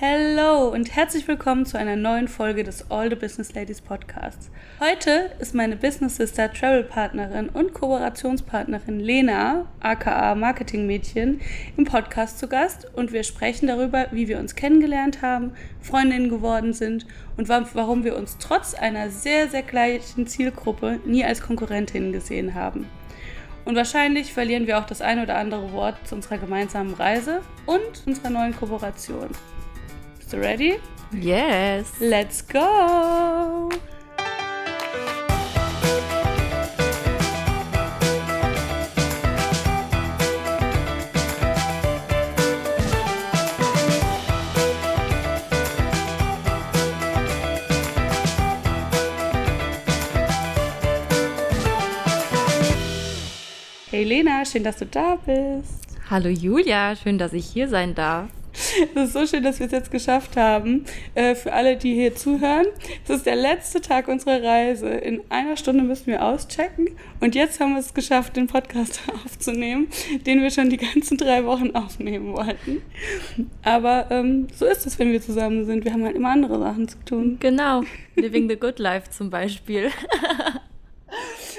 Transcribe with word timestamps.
Hello 0.00 0.72
und 0.72 0.96
herzlich 0.96 1.28
willkommen 1.28 1.66
zu 1.66 1.78
einer 1.78 1.94
neuen 1.94 2.26
Folge 2.26 2.64
des 2.64 2.90
All 2.90 3.10
the 3.10 3.14
Business 3.14 3.54
Ladies 3.54 3.80
Podcasts. 3.80 4.50
Heute 4.80 5.30
ist 5.38 5.54
meine 5.54 5.76
Business 5.76 6.16
Sister, 6.16 6.52
Travel 6.52 6.82
Partnerin 6.82 7.48
und 7.48 7.74
Kooperationspartnerin 7.74 8.98
Lena, 8.98 9.66
aka 9.78 10.34
Marketing 10.34 10.88
Mädchen, 10.88 11.40
im 11.76 11.84
Podcast 11.84 12.40
zu 12.40 12.48
Gast 12.48 12.90
und 12.96 13.12
wir 13.12 13.22
sprechen 13.22 13.68
darüber, 13.68 14.08
wie 14.10 14.26
wir 14.26 14.40
uns 14.40 14.56
kennengelernt 14.56 15.22
haben, 15.22 15.52
Freundinnen 15.80 16.28
geworden 16.28 16.72
sind 16.72 17.06
und 17.36 17.48
warum 17.48 18.02
wir 18.02 18.16
uns 18.16 18.36
trotz 18.38 18.74
einer 18.74 19.10
sehr, 19.10 19.48
sehr 19.48 19.62
gleichen 19.62 20.26
Zielgruppe 20.26 20.98
nie 21.04 21.24
als 21.24 21.40
Konkurrentinnen 21.40 22.12
gesehen 22.12 22.56
haben. 22.56 22.88
Und 23.64 23.76
wahrscheinlich 23.76 24.32
verlieren 24.32 24.66
wir 24.66 24.80
auch 24.80 24.86
das 24.86 25.00
ein 25.00 25.20
oder 25.20 25.36
andere 25.36 25.72
Wort 25.72 25.96
zu 26.04 26.16
unserer 26.16 26.38
gemeinsamen 26.38 26.94
Reise 26.94 27.42
und 27.64 28.02
unserer 28.06 28.30
neuen 28.30 28.56
Kooperation. 28.56 29.28
Bist 30.24 30.32
du 30.32 30.38
ready? 30.38 30.80
Yes. 31.12 31.92
Let's 32.00 32.42
go! 32.48 33.68
Hey 53.90 54.04
Lena, 54.04 54.46
schön, 54.46 54.64
dass 54.64 54.78
du 54.78 54.86
da 54.86 55.16
bist. 55.16 55.98
Hallo 56.08 56.30
Julia, 56.30 56.96
schön, 56.96 57.18
dass 57.18 57.34
ich 57.34 57.44
hier 57.44 57.68
sein 57.68 57.94
darf. 57.94 58.30
Es 58.94 59.08
ist 59.08 59.12
so 59.12 59.26
schön, 59.26 59.42
dass 59.42 59.58
wir 59.58 59.66
es 59.66 59.72
jetzt 59.72 59.90
geschafft 59.90 60.36
haben. 60.36 60.84
Äh, 61.14 61.34
für 61.34 61.52
alle, 61.52 61.76
die 61.76 61.94
hier 61.94 62.14
zuhören, 62.14 62.66
es 63.04 63.10
ist 63.10 63.26
der 63.26 63.36
letzte 63.36 63.80
Tag 63.80 64.08
unserer 64.08 64.42
Reise. 64.42 64.88
In 64.88 65.20
einer 65.28 65.56
Stunde 65.56 65.84
müssen 65.84 66.06
wir 66.06 66.24
auschecken. 66.24 66.88
Und 67.20 67.34
jetzt 67.34 67.60
haben 67.60 67.74
wir 67.74 67.80
es 67.80 67.94
geschafft, 67.94 68.36
den 68.36 68.46
Podcast 68.46 69.00
aufzunehmen, 69.24 69.88
den 70.26 70.42
wir 70.42 70.50
schon 70.50 70.70
die 70.70 70.76
ganzen 70.76 71.16
drei 71.16 71.44
Wochen 71.44 71.70
aufnehmen 71.74 72.32
wollten. 72.32 72.82
Aber 73.62 74.10
ähm, 74.10 74.48
so 74.54 74.66
ist 74.66 74.86
es, 74.86 74.98
wenn 74.98 75.12
wir 75.12 75.20
zusammen 75.20 75.64
sind. 75.64 75.84
Wir 75.84 75.92
haben 75.92 76.04
halt 76.04 76.16
immer 76.16 76.30
andere 76.30 76.58
Sachen 76.58 76.88
zu 76.88 76.98
tun. 77.04 77.36
Genau. 77.40 77.82
Living 78.16 78.48
the 78.48 78.56
Good 78.56 78.78
Life 78.78 79.10
zum 79.10 79.30
Beispiel. 79.30 79.90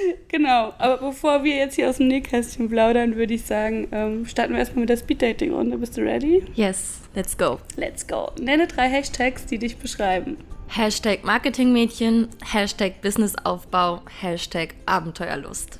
Genau, 0.28 0.73
aber 0.78 0.98
bevor 0.98 1.44
wir 1.44 1.56
jetzt 1.56 1.75
hier 1.75 1.89
aus 1.89 1.98
dem 1.98 2.08
Nähkästchen 2.08 2.70
plaudern, 2.70 3.16
würde 3.16 3.34
ich 3.34 3.44
sagen, 3.44 3.88
ähm, 3.92 4.25
starten 4.25 4.53
wir 4.53 4.59
erstmal 4.59 4.81
mit 4.81 4.89
der 4.89 4.97
Speed-Dating-Runde. 4.97 5.78
Bist 5.78 5.97
du 5.97 6.02
ready? 6.02 6.44
Yes, 6.56 7.00
let's 7.14 7.38
go. 7.38 7.59
Let's 7.75 8.06
go. 8.06 8.31
Nenne 8.39 8.67
drei 8.67 8.89
Hashtags, 8.89 9.45
die 9.45 9.58
dich 9.58 9.78
beschreiben. 9.78 10.38
Hashtag 10.67 11.23
Marketingmädchen, 11.23 12.28
Hashtag 12.52 13.02
Businessaufbau, 13.02 14.02
Hashtag 14.20 14.75
Abenteuerlust. 14.86 15.80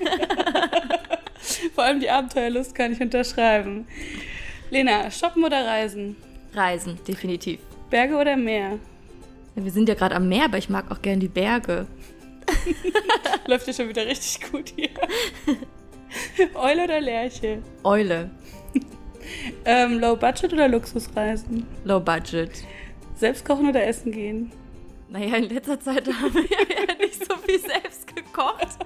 Vor 1.74 1.84
allem 1.84 2.00
die 2.00 2.10
Abenteuerlust 2.10 2.74
kann 2.74 2.92
ich 2.92 3.00
unterschreiben. 3.00 3.86
Lena, 4.70 5.10
shoppen 5.10 5.44
oder 5.44 5.64
reisen? 5.66 6.16
Reisen, 6.54 6.98
definitiv. 7.06 7.60
Berge 7.90 8.16
oder 8.16 8.36
Meer? 8.36 8.78
Ja, 9.54 9.64
wir 9.64 9.70
sind 9.70 9.88
ja 9.88 9.94
gerade 9.94 10.14
am 10.14 10.28
Meer, 10.28 10.46
aber 10.46 10.58
ich 10.58 10.68
mag 10.68 10.90
auch 10.90 11.02
gern 11.02 11.20
die 11.20 11.28
Berge. 11.28 11.86
Läuft 13.46 13.66
ja 13.66 13.72
schon 13.72 13.88
wieder 13.88 14.06
richtig 14.06 14.50
gut 14.50 14.72
hier. 14.76 14.90
Eule 16.54 16.84
oder 16.84 17.00
Lerche? 17.00 17.62
Eule. 17.84 18.30
Ähm, 19.66 19.98
Low 19.98 20.16
Budget 20.16 20.54
oder 20.54 20.68
Luxusreisen? 20.68 21.66
Low 21.84 22.00
Budget. 22.00 22.50
Selbst 23.14 23.44
kochen 23.44 23.68
oder 23.68 23.86
essen 23.86 24.10
gehen? 24.10 24.50
Naja, 25.10 25.36
in 25.36 25.50
letzter 25.50 25.78
Zeit 25.78 26.06
haben 26.06 26.32
wir 26.32 26.44
ja 26.44 26.94
nicht 26.94 27.26
so 27.26 27.36
viel 27.36 27.60
selbst 27.60 28.06
gekocht. 28.06 28.78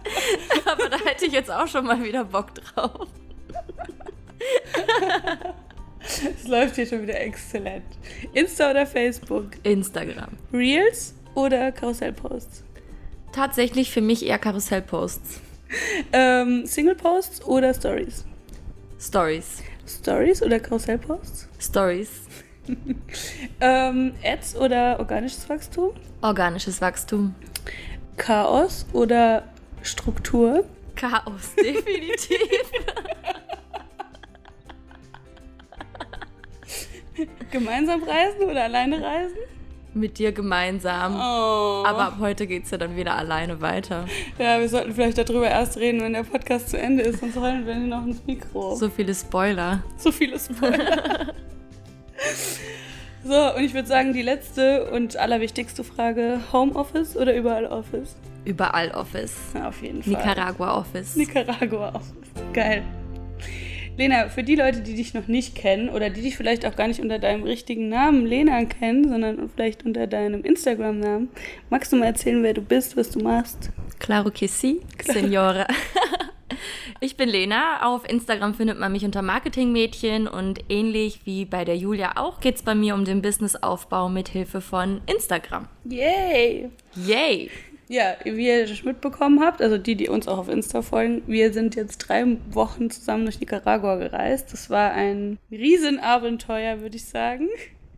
Aber 0.65 0.89
da 0.89 0.99
hätte 0.99 1.27
ich 1.27 1.33
jetzt 1.33 1.49
auch 1.49 1.69
schon 1.69 1.87
mal 1.87 2.03
wieder 2.03 2.25
Bock 2.25 2.57
drauf. 2.57 3.07
Es 6.01 6.49
läuft 6.49 6.77
hier 6.77 6.87
schon 6.87 7.03
wieder 7.03 7.21
exzellent. 7.21 7.85
Insta 8.33 8.71
oder 8.71 8.87
Facebook? 8.87 9.51
Instagram. 9.63 10.31
Reels 10.53 11.15
oder 11.35 11.71
Karussellposts? 11.73 12.65
Tatsächlich 13.33 13.91
für 13.91 14.03
mich 14.03 14.27
eher 14.27 14.39
Karussellposts. 14.39 15.41
Ähm, 16.13 16.67
Single-Posts 16.67 17.45
oder 17.47 17.73
Stories? 17.73 18.25
Stories. 19.01 19.63
Stories 19.87 20.43
oder 20.43 20.61
Karussellposts? 20.61 21.49
Stories. 21.59 22.11
ähm, 23.61 24.13
Ads 24.23 24.57
oder 24.57 24.99
organisches 25.01 25.49
Wachstum? 25.49 25.95
Organisches 26.21 26.81
Wachstum. 26.81 27.35
Chaos 28.17 28.87
oder 28.93 29.49
Struktur? 29.83 30.65
Chaos, 30.95 31.55
definitiv. 31.57 32.39
Gemeinsam 37.51 38.03
reisen 38.03 38.43
oder 38.43 38.65
alleine 38.65 39.03
reisen? 39.03 39.39
Mit 39.95 40.19
dir 40.19 40.33
gemeinsam. 40.33 41.15
Oh. 41.17 41.85
Aber 41.87 42.05
ab 42.05 42.17
heute 42.19 42.47
geht 42.47 42.65
es 42.65 42.71
ja 42.71 42.79
dann 42.79 42.97
wieder 42.97 43.15
alleine 43.15 43.61
weiter. 43.61 44.07
Ja, 44.39 44.59
wir 44.59 44.69
sollten 44.69 44.95
vielleicht 44.95 45.19
darüber 45.19 45.49
erst 45.49 45.77
reden, 45.77 46.01
wenn 46.01 46.15
der 46.15 46.23
Podcast 46.23 46.71
zu 46.71 46.79
Ende 46.79 47.03
ist, 47.03 47.21
sonst 47.21 47.37
rollen 47.37 47.67
wir 47.67 47.75
noch 47.75 48.07
ins 48.07 48.25
Mikro. 48.27 48.75
So 48.75 48.89
viele 48.89 49.15
Spoiler. 49.15 49.83
So 49.99 50.11
viele 50.11 50.39
Spoiler. 50.39 51.35
so, 53.25 53.55
und 53.55 53.65
ich 53.65 53.75
würde 53.75 53.89
sagen, 53.89 54.15
die 54.15 54.23
letzte 54.23 54.91
und 54.91 55.17
allerwichtigste 55.17 55.85
Frage: 55.85 56.41
Homeoffice 56.53 57.17
oder 57.17 57.37
überall 57.37 57.67
Office? 57.67 58.17
Überall 58.45 58.91
Office. 58.93 59.35
Ja, 59.55 59.69
auf 59.69 59.83
jeden 59.83 60.03
Fall. 60.03 60.15
Nicaragua 60.15 60.79
Office. 60.79 61.17
Nicaragua 61.17 61.95
Office. 61.95 62.43
Geil. 62.53 62.83
Lena, 63.97 64.29
für 64.29 64.43
die 64.43 64.57
Leute, 64.57 64.81
die 64.81 64.95
dich 64.95 65.15
noch 65.15 65.29
nicht 65.29 65.55
kennen 65.55 65.89
oder 65.89 66.11
die 66.11 66.23
dich 66.23 66.37
vielleicht 66.37 66.65
auch 66.67 66.77
gar 66.77 66.89
nicht 66.89 67.01
unter 67.01 67.19
deinem 67.19 67.43
richtigen 67.43 67.89
Namen 67.89 68.25
Lena 68.27 68.65
kennen, 68.65 69.09
sondern 69.09 69.49
vielleicht 69.51 69.85
unter 69.85 70.07
deinem 70.07 70.43
Instagram-Namen, 70.43 71.29
magst 71.71 71.93
du 71.93 71.97
mal 71.97 72.07
erzählen, 72.07 72.43
wer 72.43 72.55
du 72.55 72.63
bist, 72.63 72.97
was 72.97 73.11
du 73.11 73.21
machst? 73.21 73.71
Claro 73.99 74.31
que 74.31 74.49
sí, 74.49 74.81
Signore. 75.05 75.67
Ich 77.01 77.17
bin 77.17 77.29
Lena. 77.29 77.85
Auf 77.85 78.09
Instagram 78.09 78.55
findet 78.55 78.79
man 78.79 78.93
mich 78.93 79.05
unter 79.05 79.23
Marketingmädchen 79.23 80.29
und 80.29 80.61
ähnlich 80.69 81.23
wie 81.25 81.45
bei 81.45 81.65
der 81.65 81.77
Julia 81.77 82.13
auch 82.17 82.41
geht 82.41 82.57
es 82.57 82.63
bei 82.63 82.77
mir 82.77 82.95
um 82.95 83.05
den 83.05 83.23
Businessaufbau 83.23 84.09
mit 84.09 84.29
Hilfe 84.29 84.61
von 84.61 85.01
Instagram. 85.07 85.67
Yay! 85.85 86.71
Yay! 86.95 87.51
Ja, 87.89 88.15
wie 88.25 88.47
ihr 88.47 88.67
schon 88.67 88.89
mitbekommen 88.89 89.41
habt, 89.41 89.61
also 89.61 89.79
die, 89.79 89.97
die 89.97 90.09
uns 90.09 90.29
auch 90.29 90.39
auf 90.39 90.49
Insta 90.49 90.83
folgen, 90.83 91.23
wir 91.27 91.53
sind 91.53 91.75
jetzt 91.75 91.99
drei 91.99 92.25
Wochen 92.51 92.91
zusammen 92.91 93.25
durch 93.25 93.41
Nicaragua 93.41 93.97
gereist. 93.97 94.53
Das 94.53 94.71
war 94.71 94.93
ein 94.93 95.39
Riesenabenteuer, 95.51 96.81
würde 96.81 96.97
ich 96.97 97.05
sagen. 97.05 97.49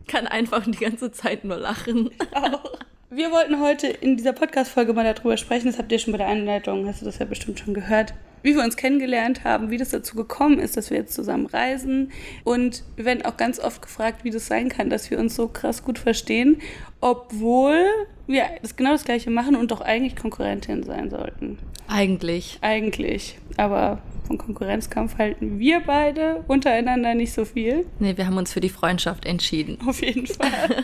Kann 0.07 0.27
einfach 0.27 0.65
die 0.65 0.77
ganze 0.77 1.11
Zeit 1.11 1.45
nur 1.45 1.57
lachen. 1.57 2.11
Auch. 2.33 2.79
Wir 3.09 3.31
wollten 3.31 3.61
heute 3.61 3.87
in 3.87 4.17
dieser 4.17 4.33
Podcast-Folge 4.33 4.91
mal 4.91 5.05
darüber 5.05 5.37
sprechen, 5.37 5.67
das 5.67 5.77
habt 5.77 5.91
ihr 5.91 5.99
schon 5.99 6.11
bei 6.11 6.17
der 6.17 6.27
Einleitung, 6.27 6.87
hast 6.87 7.01
du 7.01 7.05
das 7.05 7.19
ja 7.19 7.25
bestimmt 7.25 7.59
schon 7.59 7.73
gehört, 7.73 8.13
wie 8.45 8.55
wir 8.55 8.63
uns 8.63 8.77
kennengelernt 8.77 9.43
haben, 9.43 9.71
wie 9.71 9.77
das 9.77 9.89
dazu 9.89 10.15
gekommen 10.15 10.59
ist, 10.59 10.77
dass 10.77 10.91
wir 10.91 10.97
jetzt 10.97 11.15
zusammen 11.15 11.47
reisen. 11.47 12.11
Und 12.43 12.83
wir 12.95 13.05
werden 13.05 13.25
auch 13.25 13.37
ganz 13.37 13.59
oft 13.59 13.81
gefragt, 13.81 14.23
wie 14.23 14.29
das 14.29 14.45
sein 14.45 14.69
kann, 14.69 14.91
dass 14.91 15.09
wir 15.09 15.17
uns 15.17 15.35
so 15.35 15.47
krass 15.47 15.83
gut 15.83 15.97
verstehen, 15.97 16.61
obwohl 17.01 17.85
wir 18.27 18.45
das 18.61 18.75
genau 18.75 18.91
das 18.91 19.03
Gleiche 19.03 19.31
machen 19.31 19.55
und 19.55 19.71
doch 19.71 19.81
eigentlich 19.81 20.15
Konkurrentin 20.15 20.83
sein 20.83 21.09
sollten. 21.09 21.57
Eigentlich. 21.87 22.59
Eigentlich. 22.61 23.39
Aber 23.57 24.03
von 24.27 24.37
Konkurrenzkampf 24.37 25.17
halten 25.17 25.57
wir 25.57 25.79
beide 25.79 26.43
untereinander 26.47 27.15
nicht 27.15 27.33
so 27.33 27.45
viel. 27.45 27.87
Nee, 27.97 28.15
wir 28.15 28.27
haben 28.27 28.37
uns 28.37 28.53
für 28.53 28.61
die 28.61 28.69
Freundschaft 28.69 29.25
entschieden. 29.25 29.79
Auf 29.87 30.03
jeden 30.03 30.27
Fall. 30.27 30.83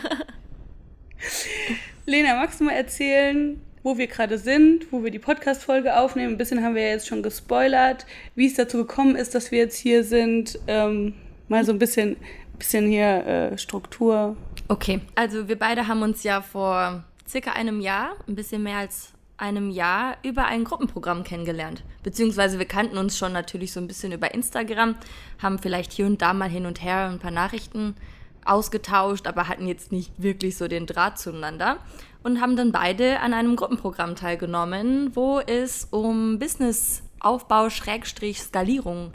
Lena, 2.06 2.34
magst 2.34 2.58
du 2.58 2.64
mal 2.64 2.72
erzählen, 2.72 3.60
wo 3.82 3.98
wir 3.98 4.06
gerade 4.06 4.38
sind, 4.38 4.92
wo 4.92 5.02
wir 5.02 5.10
die 5.10 5.18
Podcast-Folge 5.18 5.98
aufnehmen? 5.98 6.34
Ein 6.34 6.38
bisschen 6.38 6.62
haben 6.62 6.74
wir 6.74 6.82
ja 6.82 6.90
jetzt 6.90 7.08
schon 7.08 7.22
gespoilert, 7.22 8.06
wie 8.34 8.46
es 8.46 8.54
dazu 8.54 8.78
gekommen 8.78 9.16
ist, 9.16 9.34
dass 9.34 9.50
wir 9.50 9.58
jetzt 9.58 9.76
hier 9.76 10.04
sind. 10.04 10.58
Ähm, 10.66 11.14
mal 11.48 11.64
so 11.64 11.72
ein 11.72 11.78
bisschen, 11.78 12.16
bisschen 12.58 12.88
hier 12.88 13.26
äh, 13.26 13.58
Struktur. 13.58 14.36
Okay, 14.68 15.00
also 15.14 15.48
wir 15.48 15.58
beide 15.58 15.88
haben 15.88 16.02
uns 16.02 16.22
ja 16.22 16.40
vor 16.40 17.04
circa 17.28 17.52
einem 17.52 17.80
Jahr, 17.80 18.12
ein 18.28 18.34
bisschen 18.36 18.62
mehr 18.62 18.78
als 18.78 19.12
einem 19.36 19.70
Jahr, 19.70 20.16
über 20.22 20.44
ein 20.44 20.62
Gruppenprogramm 20.62 21.24
kennengelernt. 21.24 21.82
Beziehungsweise 22.04 22.58
wir 22.58 22.66
kannten 22.66 22.96
uns 22.96 23.18
schon 23.18 23.32
natürlich 23.32 23.72
so 23.72 23.80
ein 23.80 23.88
bisschen 23.88 24.12
über 24.12 24.32
Instagram, 24.32 24.94
haben 25.42 25.58
vielleicht 25.58 25.92
hier 25.92 26.06
und 26.06 26.22
da 26.22 26.32
mal 26.32 26.48
hin 26.48 26.66
und 26.66 26.82
her 26.82 27.08
ein 27.08 27.18
paar 27.18 27.32
Nachrichten 27.32 27.96
ausgetauscht, 28.44 29.26
aber 29.26 29.48
hatten 29.48 29.66
jetzt 29.66 29.90
nicht 29.90 30.12
wirklich 30.18 30.56
so 30.56 30.68
den 30.68 30.86
Draht 30.86 31.18
zueinander 31.18 31.78
und 32.22 32.40
haben 32.40 32.56
dann 32.56 32.72
beide 32.72 33.20
an 33.20 33.34
einem 33.34 33.56
Gruppenprogramm 33.56 34.16
teilgenommen, 34.16 35.14
wo 35.14 35.40
es 35.40 35.88
um 35.90 36.38
Businessaufbau 36.38 37.70
Schrägstrich 37.70 38.40
Skalierung 38.40 39.12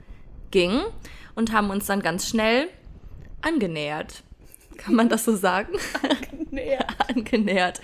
ging 0.51 0.81
und 1.35 1.51
haben 1.51 1.69
uns 1.69 1.85
dann 1.85 2.01
ganz 2.01 2.27
schnell 2.27 2.67
angenähert. 3.41 4.23
Kann 4.77 4.95
man 4.95 5.09
das 5.09 5.25
so 5.25 5.35
sagen? 5.35 5.73
Angenähert. 6.03 6.95
Angenähert. 7.09 7.81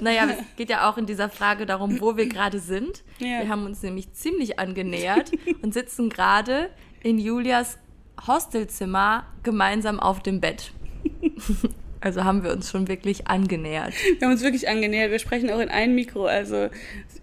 naja, 0.00 0.26
es 0.26 0.56
geht 0.56 0.68
ja 0.68 0.88
auch 0.88 0.98
in 0.98 1.06
dieser 1.06 1.30
Frage 1.30 1.66
darum, 1.66 2.00
wo 2.00 2.16
wir 2.16 2.28
gerade 2.28 2.58
sind. 2.58 3.02
Ja. 3.18 3.40
Wir 3.40 3.48
haben 3.48 3.64
uns 3.64 3.82
nämlich 3.82 4.12
ziemlich 4.12 4.58
angenähert 4.58 5.32
und 5.62 5.72
sitzen 5.72 6.10
gerade 6.10 6.70
in 7.02 7.18
Julias 7.18 7.78
Hostelzimmer 8.26 9.24
gemeinsam 9.42 10.00
auf 10.00 10.22
dem 10.22 10.40
Bett. 10.40 10.72
Also 12.04 12.22
haben 12.22 12.44
wir 12.44 12.52
uns 12.52 12.70
schon 12.70 12.86
wirklich 12.86 13.28
angenähert. 13.28 13.94
Wir 14.18 14.26
haben 14.26 14.34
uns 14.34 14.42
wirklich 14.42 14.68
angenähert. 14.68 15.10
Wir 15.10 15.18
sprechen 15.18 15.50
auch 15.50 15.58
in 15.58 15.70
ein 15.70 15.94
Mikro. 15.94 16.26
Also 16.26 16.68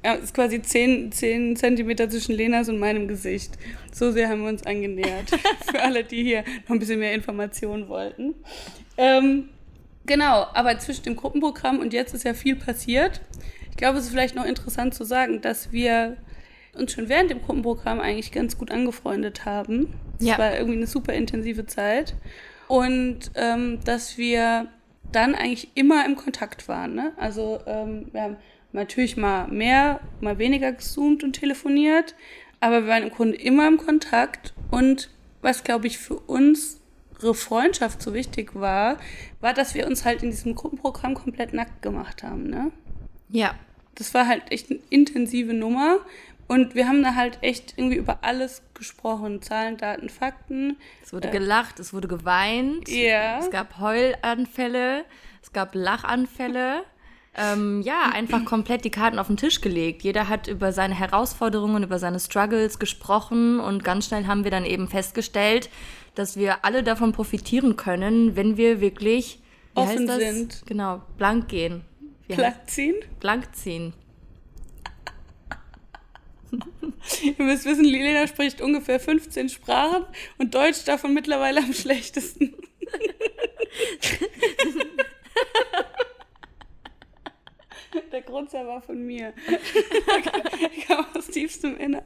es 0.02 0.24
ist 0.24 0.34
quasi 0.34 0.60
10, 0.60 1.12
10 1.12 1.56
Zentimeter 1.56 2.10
zwischen 2.10 2.34
Lenas 2.34 2.68
und 2.68 2.80
meinem 2.80 3.08
Gesicht. 3.08 3.60
So 3.94 4.12
sehr 4.12 4.28
haben 4.28 4.42
wir 4.42 4.50
uns 4.50 4.66
angenähert. 4.66 5.30
Für 5.70 5.84
alle, 5.84 6.04
die 6.04 6.24
hier 6.24 6.44
noch 6.64 6.72
ein 6.72 6.80
bisschen 6.80 7.00
mehr 7.00 7.14
Informationen 7.14 7.90
wollten. 7.90 8.34
Ähm, 8.98 9.50
genau, 10.08 10.48
aber 10.52 10.80
zwischen 10.80 11.04
dem 11.04 11.16
Gruppenprogramm 11.16 11.78
und 11.78 11.94
jetzt 11.94 12.16
ist 12.16 12.26
ja 12.26 12.34
viel 12.34 12.56
passiert. 12.56 13.22
Ich 13.70 13.78
glaube, 13.78 14.00
es 14.00 14.06
ist 14.06 14.12
vielleicht 14.12 14.34
noch 14.34 14.46
interessant 14.46 14.96
zu 14.96 15.04
sagen, 15.04 15.42
dass 15.42 15.72
wir 15.72 16.18
uns 16.74 16.94
schon 16.94 17.08
während 17.08 17.30
dem 17.30 17.44
Gruppenprogramm 17.44 18.00
eigentlich 18.00 18.32
ganz 18.32 18.58
gut 18.58 18.72
angefreundet 18.72 19.46
haben. 19.46 19.94
Es 20.20 20.26
ja. 20.26 20.40
war 20.40 20.56
irgendwie 20.56 20.78
eine 20.78 20.88
super 20.88 21.14
intensive 21.14 21.68
Zeit. 21.68 22.16
Und 22.72 23.32
ähm, 23.36 23.80
dass 23.84 24.18
wir 24.18 24.70
dann 25.12 25.36
eigentlich 25.36 25.72
immer 25.76 26.06
im 26.06 26.16
Kontakt 26.16 26.70
waren. 26.70 26.96
Ne? 26.96 27.12
Also 27.18 27.60
ähm, 27.66 28.06
wir 28.14 28.22
haben 28.22 28.38
natürlich 28.72 29.18
mal 29.18 29.50
mehr, 29.50 30.00
mal 30.22 30.38
weniger 30.38 30.72
gezoomt 30.72 31.22
und 31.26 31.34
telefoniert, 31.34 32.16
aber 32.62 32.84
wir 32.84 32.88
waren 32.88 33.04
im 33.04 33.10
Grunde 33.10 33.36
immer 33.36 33.68
im 33.68 33.76
Kontakt. 33.76 34.54
Und 34.70 35.10
was, 35.42 35.66
glaube 35.66 35.88
ich, 35.88 35.98
für 35.98 36.16
unsere 36.16 37.34
Freundschaft 37.34 38.02
so 38.02 38.14
wichtig 38.14 38.56
war, 38.56 39.00
war, 39.42 39.54
dass 39.54 39.76
wir 39.76 39.86
uns 39.86 40.06
halt 40.06 40.24
in 40.24 40.30
diesem 40.30 40.56
Gruppenprogramm 40.56 41.14
komplett 41.14 41.52
nackt 41.52 41.82
gemacht 41.82 42.24
haben. 42.24 42.50
Ne? 42.50 42.72
Ja. 43.28 43.54
Das 43.96 44.14
war 44.14 44.28
halt 44.28 44.44
echt 44.50 44.72
eine 44.72 44.80
intensive 44.90 45.54
Nummer. 45.54 45.98
Und 46.52 46.76
wir 46.76 46.86
haben 46.86 47.02
da 47.02 47.16
halt 47.16 47.38
echt 47.44 47.76
irgendwie 47.78 47.96
über 47.96 48.26
alles 48.26 48.62
gesprochen. 48.74 49.42
Zahlen, 49.42 49.78
Daten, 49.78 50.10
Fakten. 50.10 50.76
Es 51.02 51.14
wurde 51.14 51.30
äh, 51.30 51.32
gelacht, 51.32 51.80
es 51.80 51.94
wurde 51.94 52.10
geweint. 52.10 52.90
Ja. 52.90 53.40
Es 53.40 53.50
gab 53.52 53.80
Heulanfälle, 53.80 55.06
es 55.42 55.54
gab 55.54 55.74
Lachanfälle. 55.76 56.84
Ähm, 57.38 57.82
ja, 57.84 58.12
einfach 58.14 58.44
komplett 58.44 58.84
die 58.84 58.90
Karten 58.90 59.18
auf 59.18 59.28
den 59.28 59.38
Tisch 59.38 59.62
gelegt. 59.62 60.04
Jeder 60.04 60.28
hat 60.28 60.50
über 60.50 60.74
seine 60.74 60.94
Herausforderungen, 60.94 61.84
über 61.84 62.00
seine 62.00 62.20
Struggles 62.20 62.80
gesprochen 62.80 63.62
und 63.62 63.86
ganz 63.86 64.08
schnell 64.08 64.28
haben 64.28 64.44
wir 64.44 64.52
dann 64.52 64.66
eben 64.66 64.90
festgestellt, 64.90 65.70
dass 66.16 66.36
wir 66.36 66.66
alle 66.66 66.84
davon 66.84 67.14
profitieren 67.14 67.78
können, 67.78 68.36
wenn 68.36 68.58
wir 68.58 68.82
wirklich 68.82 69.40
offen 69.74 70.06
sind. 70.06 70.64
Genau, 70.66 71.02
blank 71.18 71.48
gehen. 71.48 71.86
Wie 72.28 72.36
blank 72.36 72.58
ziehen? 72.68 72.96
Blank 73.22 73.56
ziehen. 73.56 73.94
Ihr 77.24 77.36
müsst 77.38 77.66
wissen, 77.66 77.84
Lilena 77.84 78.28
spricht 78.28 78.62
ungefähr 78.62 79.00
15 79.00 79.50
Sprachen 79.50 80.06
und 80.38 80.54
Deutsch 80.54 80.84
davon 80.86 81.14
mittlerweile 81.14 81.60
am 81.60 81.74
schlechtesten. 81.74 82.54
Der 88.12 88.22
Grundsatz 88.22 88.66
war 88.66 88.82
von 88.82 89.06
mir. 89.06 89.34
Ich 90.76 90.86
kam 90.88 91.06
aus 91.14 91.28
tiefstem 91.28 91.78
Innern. 91.78 92.04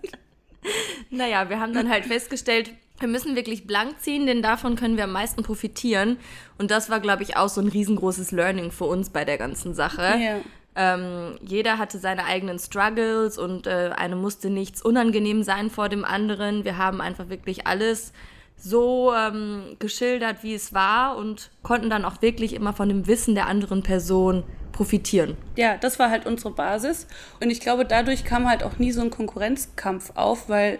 Naja, 1.10 1.50
wir 1.50 1.60
haben 1.60 1.74
dann 1.74 1.90
halt 1.90 2.06
festgestellt, 2.06 2.72
wir 3.00 3.08
müssen 3.08 3.36
wirklich 3.36 3.68
blank 3.68 4.00
ziehen, 4.00 4.26
denn 4.26 4.42
davon 4.42 4.76
können 4.76 4.98
wir 4.98 5.04
am 5.04 5.12
meisten 5.12 5.44
profitieren. 5.44 6.18
Und 6.58 6.72
das 6.72 6.90
war, 6.90 7.00
glaube 7.00 7.24
ich, 7.24 7.38
auch 7.38 7.50
so 7.50 7.62
ein 7.62 7.68
riesengroßes 7.68 8.32
Learning 8.32 8.72
für 8.72 8.86
uns 8.86 9.10
bei 9.10 9.26
der 9.26 9.38
ganzen 9.38 9.74
Sache. 9.74 10.02
Ja. 10.02 10.40
Ähm, 10.76 11.38
jeder 11.42 11.78
hatte 11.78 12.00
seine 12.00 12.26
eigenen 12.26 12.60
Struggles 12.60 13.38
und 13.38 13.66
äh, 13.66 13.92
eine 13.96 14.16
musste 14.16 14.50
nichts 14.50 14.82
unangenehm 14.82 15.44
sein 15.44 15.70
vor 15.70 15.90
dem 15.90 16.04
anderen. 16.04 16.66
Wir 16.66 16.78
haben 16.78 17.02
einfach 17.02 17.30
wirklich 17.30 17.66
alles 17.66 18.12
so 18.58 19.14
ähm, 19.14 19.76
geschildert, 19.80 20.44
wie 20.44 20.54
es 20.54 20.74
war 20.74 21.18
und 21.18 21.52
konnten 21.64 21.90
dann 21.90 22.06
auch 22.06 22.22
wirklich 22.22 22.54
immer 22.54 22.74
von 22.74 22.90
dem 22.90 23.08
Wissen 23.08 23.36
der 23.36 23.48
anderen 23.48 23.84
Person 23.84 24.44
profitieren. 24.72 25.38
Ja, 25.56 25.78
das 25.78 26.00
war 26.00 26.10
halt 26.10 26.26
unsere 26.26 26.52
Basis. 26.52 27.08
Und 27.42 27.50
ich 27.50 27.62
glaube, 27.62 27.86
dadurch 27.86 28.26
kam 28.26 28.48
halt 28.50 28.64
auch 28.64 28.78
nie 28.78 28.92
so 28.92 29.02
ein 29.02 29.10
Konkurrenzkampf 29.10 30.12
auf, 30.16 30.50
weil 30.50 30.80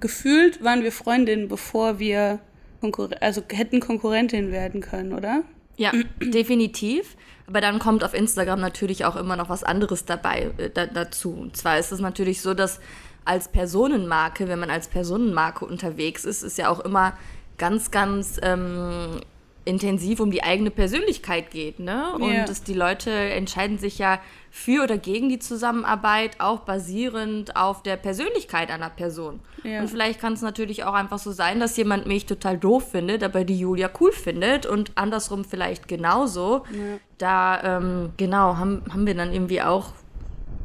gefühlt 0.00 0.62
waren 0.64 0.82
wir 0.82 0.92
Freundinnen, 0.92 1.48
bevor 1.48 1.98
wir 1.98 2.40
Konkur 2.80 3.10
also 3.20 3.42
hätten 3.48 3.80
Konkurrentin 3.80 4.52
werden 4.52 4.80
können, 4.80 5.12
oder? 5.12 5.42
Ja, 5.76 5.92
definitiv. 6.20 7.16
Aber 7.46 7.60
dann 7.60 7.78
kommt 7.78 8.02
auf 8.02 8.12
Instagram 8.12 8.60
natürlich 8.60 9.04
auch 9.04 9.16
immer 9.16 9.36
noch 9.36 9.48
was 9.48 9.62
anderes 9.62 10.04
dabei 10.04 10.50
äh, 10.58 10.70
da, 10.70 10.86
dazu. 10.86 11.32
Und 11.32 11.56
zwar 11.56 11.78
ist 11.78 11.92
es 11.92 12.00
natürlich 12.00 12.42
so, 12.42 12.54
dass 12.54 12.80
als 13.24 13.48
Personenmarke, 13.48 14.48
wenn 14.48 14.58
man 14.58 14.70
als 14.70 14.88
Personenmarke 14.88 15.64
unterwegs 15.64 16.24
ist, 16.24 16.42
ist 16.42 16.58
ja 16.58 16.68
auch 16.68 16.80
immer 16.80 17.16
ganz, 17.58 17.90
ganz 17.90 18.38
ähm, 18.42 19.20
intensiv 19.66 20.20
um 20.20 20.30
die 20.30 20.42
eigene 20.42 20.70
Persönlichkeit 20.70 21.50
geht. 21.50 21.80
Ne? 21.80 22.14
Und 22.14 22.30
yeah. 22.30 22.46
dass 22.46 22.62
die 22.62 22.72
Leute 22.72 23.10
entscheiden 23.10 23.78
sich 23.78 23.98
ja 23.98 24.20
für 24.50 24.84
oder 24.84 24.96
gegen 24.96 25.28
die 25.28 25.40
Zusammenarbeit, 25.40 26.36
auch 26.38 26.60
basierend 26.60 27.56
auf 27.56 27.82
der 27.82 27.96
Persönlichkeit 27.96 28.70
einer 28.70 28.88
Person. 28.88 29.40
Yeah. 29.64 29.82
Und 29.82 29.88
vielleicht 29.88 30.20
kann 30.20 30.32
es 30.32 30.40
natürlich 30.40 30.84
auch 30.84 30.94
einfach 30.94 31.18
so 31.18 31.32
sein, 31.32 31.60
dass 31.60 31.76
jemand 31.76 32.06
mich 32.06 32.26
total 32.26 32.56
doof 32.56 32.92
findet, 32.92 33.24
aber 33.24 33.44
die 33.44 33.58
Julia 33.58 33.90
cool 34.00 34.12
findet 34.12 34.64
und 34.66 34.92
andersrum 34.94 35.44
vielleicht 35.44 35.88
genauso. 35.88 36.64
Yeah. 36.72 37.00
Da, 37.18 37.78
ähm, 37.78 38.10
genau, 38.16 38.56
haben, 38.56 38.82
haben 38.90 39.06
wir 39.06 39.14
dann 39.14 39.32
irgendwie 39.32 39.62
auch 39.62 39.92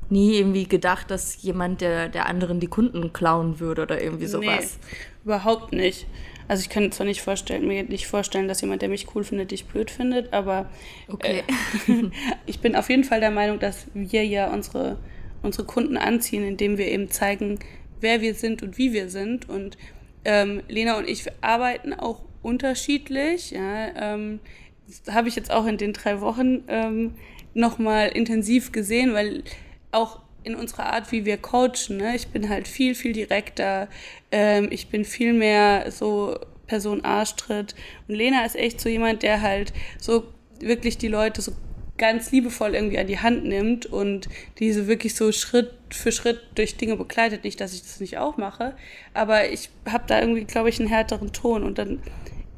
nie 0.10 0.36
irgendwie 0.38 0.68
gedacht, 0.68 1.10
dass 1.10 1.42
jemand 1.42 1.82
der, 1.82 2.10
der 2.10 2.28
anderen 2.28 2.60
die 2.60 2.68
Kunden 2.68 3.14
klauen 3.14 3.60
würde 3.60 3.82
oder 3.82 4.02
irgendwie 4.02 4.28
sowas. 4.28 4.78
Nee, 4.80 4.98
überhaupt 5.24 5.72
nicht. 5.72 6.06
Also 6.48 6.62
ich 6.62 6.70
kann 6.70 6.92
zwar 6.92 7.06
nicht 7.06 7.22
vorstellen, 7.22 7.68
mir 7.68 7.84
nicht 7.84 8.08
vorstellen, 8.08 8.48
dass 8.48 8.62
jemand, 8.62 8.82
der 8.82 8.90
mich 8.90 9.16
cool 9.16 9.24
findet, 9.24 9.52
dich 9.52 9.66
blöd 9.66 9.92
findet, 9.92 10.34
aber 10.34 10.70
okay. 11.08 11.44
äh, 11.88 12.10
ich 12.46 12.60
bin 12.60 12.76
auf 12.76 12.90
jeden 12.90 13.04
Fall 13.04 13.20
der 13.20 13.32
Meinung, 13.32 13.60
dass 13.60 13.88
wir 13.94 14.26
ja 14.26 14.52
unsere, 14.52 14.98
unsere 15.42 15.66
Kunden 15.66 15.98
anziehen, 15.98 16.44
indem 16.44 16.78
wir 16.78 16.88
eben 16.88 17.10
zeigen, 17.10 17.60
wer 18.00 18.22
wir 18.22 18.34
sind 18.34 18.64
und 18.64 18.78
wie 18.78 18.94
wir 18.94 19.10
sind. 19.10 19.48
Und 19.50 19.78
ähm, 20.26 20.62
Lena 20.68 20.98
und 20.98 21.08
ich 21.08 21.26
arbeiten 21.42 21.94
auch 21.94 22.24
unterschiedlich. 22.42 23.52
Ja, 23.52 24.14
ähm, 24.14 24.40
das 24.88 25.14
habe 25.14 25.30
ich 25.30 25.36
jetzt 25.36 25.52
auch 25.52 25.66
in 25.66 25.78
den 25.78 25.94
drei 25.94 26.22
Wochen 26.22 26.64
ähm, 26.68 27.16
nochmal 27.54 28.10
intensiv 28.10 28.72
gesehen, 28.72 29.14
weil 29.14 29.44
auch 29.92 30.20
in 30.44 30.56
unserer 30.56 30.94
Art, 30.94 31.12
wie 31.12 31.26
wir 31.26 31.38
coachen. 31.38 31.98
Ne? 31.98 32.16
Ich 32.16 32.28
bin 32.28 32.50
halt 32.50 32.68
viel, 32.68 32.96
viel 32.96 33.14
direkter. 33.14 33.88
Ähm, 34.32 34.68
ich 34.72 34.90
bin 34.90 35.06
viel 35.06 35.34
mehr 35.34 35.92
so 35.92 36.38
Person 36.68 37.04
Arschtritt. 37.04 37.76
Und 38.08 38.16
Lena 38.16 38.46
ist 38.46 38.56
echt 38.56 38.80
so 38.80 38.90
jemand, 38.90 39.24
der 39.24 39.42
halt 39.42 39.74
so 40.00 40.24
wirklich 40.60 40.98
die 40.98 41.08
Leute 41.08 41.42
so 41.42 41.52
ganz 41.98 42.32
liebevoll 42.32 42.74
irgendwie 42.74 42.98
an 42.98 43.08
die 43.08 43.20
Hand 43.20 43.46
nimmt 43.46 43.86
und 43.86 44.28
diese 44.58 44.88
wirklich 44.88 45.14
so 45.14 45.32
Schritt 45.32 45.72
für 45.92 46.12
Schritt 46.12 46.40
durch 46.56 46.78
Dinge 46.78 46.96
begleitet. 46.96 47.44
Nicht, 47.44 47.62
dass 47.62 47.74
ich 47.74 47.82
das 47.82 48.00
nicht 48.00 48.18
auch 48.18 48.38
mache, 48.38 48.76
aber 49.14 49.50
ich 49.50 49.70
habe 49.88 50.06
da 50.08 50.20
irgendwie, 50.20 50.46
glaube 50.46 50.70
ich, 50.70 50.80
einen 50.80 50.90
härteren 50.90 51.32
Ton. 51.32 51.64
Und 51.64 51.78
dann, 51.78 52.02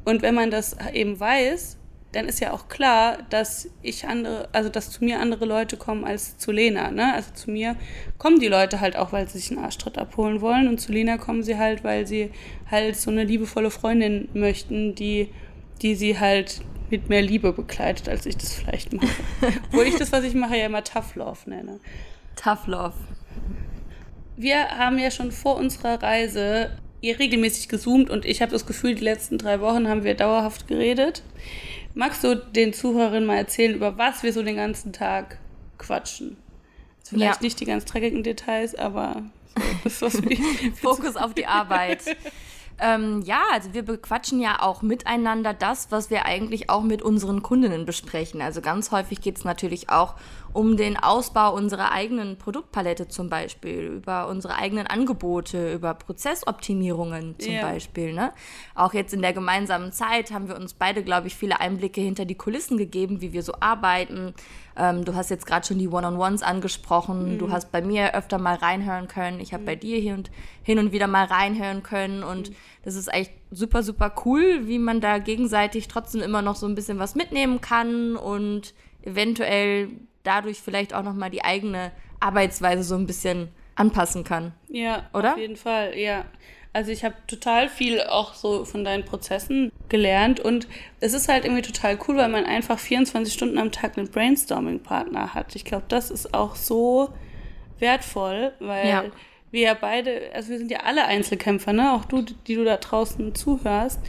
und 0.05 0.21
wenn 0.21 0.35
man 0.35 0.49
das 0.49 0.77
eben 0.93 1.19
weiß, 1.19 1.77
dann 2.13 2.27
ist 2.27 2.39
ja 2.39 2.53
auch 2.53 2.69
klar, 2.69 3.17
dass 3.29 3.69
ich 3.81 4.05
andere, 4.07 4.47
also 4.51 4.69
dass 4.69 4.91
zu 4.91 5.03
mir 5.03 5.19
andere 5.19 5.45
Leute 5.45 5.77
kommen 5.77 6.05
als 6.05 6.37
zu 6.37 6.51
Lena. 6.51 6.91
Ne? 6.91 7.13
Also 7.13 7.31
zu 7.33 7.49
mir 7.49 7.75
kommen 8.19 8.39
die 8.39 8.47
Leute 8.47 8.79
halt 8.79 8.95
auch, 8.95 9.11
weil 9.11 9.27
sie 9.27 9.39
sich 9.39 9.51
einen 9.51 9.65
Arschtritt 9.65 9.97
abholen 9.97 10.39
wollen 10.39 10.67
und 10.67 10.79
zu 10.79 10.91
Lena 10.91 11.17
kommen 11.17 11.43
sie 11.43 11.57
halt, 11.57 11.83
weil 11.83 12.05
sie 12.05 12.31
halt 12.69 12.95
so 12.95 13.09
eine 13.09 13.23
liebevolle 13.23 13.71
Freundin 13.71 14.29
möchten, 14.33 14.93
die, 14.93 15.29
die 15.81 15.95
sie 15.95 16.19
halt 16.19 16.61
mit 16.91 17.09
mehr 17.09 17.23
Liebe 17.23 17.51
begleitet, 17.51 18.07
als 18.07 18.27
ich 18.27 18.37
das 18.37 18.53
vielleicht 18.53 18.93
mache. 18.93 19.07
Wo 19.71 19.81
ich 19.81 19.95
das, 19.95 20.11
was 20.11 20.23
ich 20.23 20.35
mache, 20.35 20.55
ja 20.55 20.67
immer 20.67 20.83
Tough 20.83 21.15
Love 21.15 21.49
nenne. 21.49 21.79
Tough 22.35 22.67
Love. 22.67 22.93
Wir 24.37 24.69
haben 24.77 24.99
ja 24.99 25.09
schon 25.09 25.31
vor 25.31 25.55
unserer 25.57 26.01
Reise 26.01 26.69
regelmäßig 27.03 27.67
gezoomt 27.69 28.09
und 28.09 28.23
ich 28.25 28.41
habe 28.41 28.51
das 28.51 28.65
Gefühl, 28.65 28.95
die 28.95 29.03
letzten 29.03 29.37
drei 29.37 29.59
Wochen 29.59 29.87
haben 29.89 30.03
wir 30.03 30.13
dauerhaft 30.13 30.67
geredet. 30.67 31.23
Magst 31.95 32.23
du 32.23 32.35
den 32.35 32.73
Zuhörerinnen 32.73 33.25
mal 33.25 33.37
erzählen, 33.37 33.75
über 33.75 33.97
was 33.97 34.23
wir 34.23 34.33
so 34.33 34.41
den 34.41 34.55
ganzen 34.55 34.93
Tag 34.93 35.37
quatschen? 35.77 36.37
Vielleicht 37.03 37.41
ja. 37.41 37.41
nicht 37.41 37.59
die 37.59 37.65
ganz 37.65 37.85
dreckigen 37.85 38.23
Details, 38.23 38.73
aber 38.75 39.23
so, 39.87 40.05
das 40.05 40.21
was 40.21 40.75
Fokus 40.81 41.15
auf 41.15 41.33
die 41.33 41.45
Arbeit. 41.45 42.03
Ähm, 42.79 43.21
ja, 43.23 43.41
also 43.51 43.73
wir 43.73 43.83
bequatschen 43.83 44.39
ja 44.39 44.61
auch 44.61 44.81
miteinander 44.81 45.53
das, 45.53 45.91
was 45.91 46.09
wir 46.09 46.25
eigentlich 46.25 46.69
auch 46.69 46.83
mit 46.83 47.01
unseren 47.01 47.41
Kundinnen 47.43 47.85
besprechen. 47.85 48.41
Also 48.41 48.61
ganz 48.61 48.91
häufig 48.91 49.21
geht 49.21 49.37
es 49.37 49.45
natürlich 49.45 49.89
auch 49.89 50.15
um 50.53 50.77
den 50.77 50.97
Ausbau 50.97 51.53
unserer 51.53 51.91
eigenen 51.91 52.37
Produktpalette 52.37 53.07
zum 53.07 53.29
Beispiel, 53.29 53.85
über 53.85 54.27
unsere 54.27 54.55
eigenen 54.55 54.87
Angebote, 54.87 55.73
über 55.73 55.93
Prozessoptimierungen 55.95 57.35
zum 57.39 57.53
yeah. 57.53 57.67
Beispiel. 57.67 58.13
Ne? 58.13 58.31
Auch 58.75 58.93
jetzt 58.93 59.13
in 59.13 59.21
der 59.21 59.33
gemeinsamen 59.33 59.91
Zeit 59.91 60.31
haben 60.31 60.47
wir 60.47 60.55
uns 60.55 60.73
beide, 60.73 61.03
glaube 61.03 61.27
ich, 61.27 61.35
viele 61.35 61.59
Einblicke 61.59 62.01
hinter 62.01 62.25
die 62.25 62.35
Kulissen 62.35 62.77
gegeben, 62.77 63.21
wie 63.21 63.33
wir 63.33 63.43
so 63.43 63.53
arbeiten. 63.59 64.33
Ähm, 64.75 65.05
du 65.05 65.15
hast 65.15 65.29
jetzt 65.29 65.45
gerade 65.45 65.65
schon 65.65 65.79
die 65.79 65.87
One-on-Ones 65.87 66.43
angesprochen. 66.43 67.33
Mhm. 67.33 67.37
Du 67.39 67.51
hast 67.51 67.71
bei 67.71 67.81
mir 67.81 68.15
öfter 68.15 68.37
mal 68.39 68.55
reinhören 68.55 69.07
können. 69.07 69.39
Ich 69.39 69.53
habe 69.53 69.61
mhm. 69.61 69.67
bei 69.67 69.75
dir 69.75 69.97
hier 69.97 70.13
und 70.13 70.31
hin 70.63 70.79
und 70.79 70.91
wieder 70.91 71.07
mal 71.07 71.25
reinhören 71.25 71.83
können. 71.83 72.23
Und 72.23 72.49
mhm. 72.49 72.55
das 72.83 72.95
ist 72.95 73.13
echt 73.13 73.31
super, 73.51 73.83
super 73.83 74.13
cool, 74.25 74.67
wie 74.67 74.79
man 74.79 75.01
da 75.01 75.19
gegenseitig 75.19 75.87
trotzdem 75.87 76.21
immer 76.21 76.41
noch 76.41 76.55
so 76.55 76.67
ein 76.67 76.75
bisschen 76.75 76.99
was 76.99 77.15
mitnehmen 77.15 77.61
kann 77.61 78.15
und 78.15 78.73
eventuell 79.03 79.89
dadurch 80.23 80.61
vielleicht 80.61 80.93
auch 80.93 81.03
nochmal 81.03 81.29
die 81.29 81.43
eigene 81.43 81.91
Arbeitsweise 82.19 82.83
so 82.83 82.95
ein 82.95 83.05
bisschen 83.05 83.49
anpassen 83.75 84.23
kann. 84.23 84.53
Ja, 84.69 85.09
oder? 85.13 85.33
Auf 85.33 85.39
jeden 85.39 85.57
Fall, 85.57 85.97
ja. 85.97 86.25
Also 86.73 86.91
ich 86.91 87.05
habe 87.05 87.13
total 87.27 87.69
viel 87.69 88.01
auch 88.01 88.33
so 88.33 88.65
von 88.65 88.83
deinen 88.83 89.05
Prozessen 89.05 89.71
gelernt 89.89 90.39
und 90.39 90.67
es 90.99 91.13
ist 91.13 91.29
halt 91.29 91.45
irgendwie 91.45 91.61
total 91.61 91.99
cool, 92.07 92.17
weil 92.17 92.29
man 92.29 92.45
einfach 92.45 92.79
24 92.79 93.31
Stunden 93.31 93.59
am 93.59 93.71
Tag 93.71 93.95
einen 93.95 94.09
Brainstorming-Partner 94.09 95.35
hat. 95.35 95.55
Ich 95.55 95.65
glaube, 95.65 95.85
das 95.87 96.09
ist 96.09 96.33
auch 96.33 96.55
so 96.55 97.13
wertvoll, 97.77 98.53
weil 98.59 98.89
ja. 98.89 99.03
wir 99.51 99.61
ja 99.61 99.73
beide, 99.79 100.31
also 100.33 100.49
wir 100.49 100.57
sind 100.57 100.71
ja 100.71 100.79
alle 100.79 101.05
Einzelkämpfer, 101.05 101.73
ne? 101.73 101.93
Auch 101.93 102.05
du, 102.05 102.23
die 102.23 102.55
du 102.55 102.65
da 102.65 102.77
draußen 102.77 103.35
zuhörst. 103.35 103.99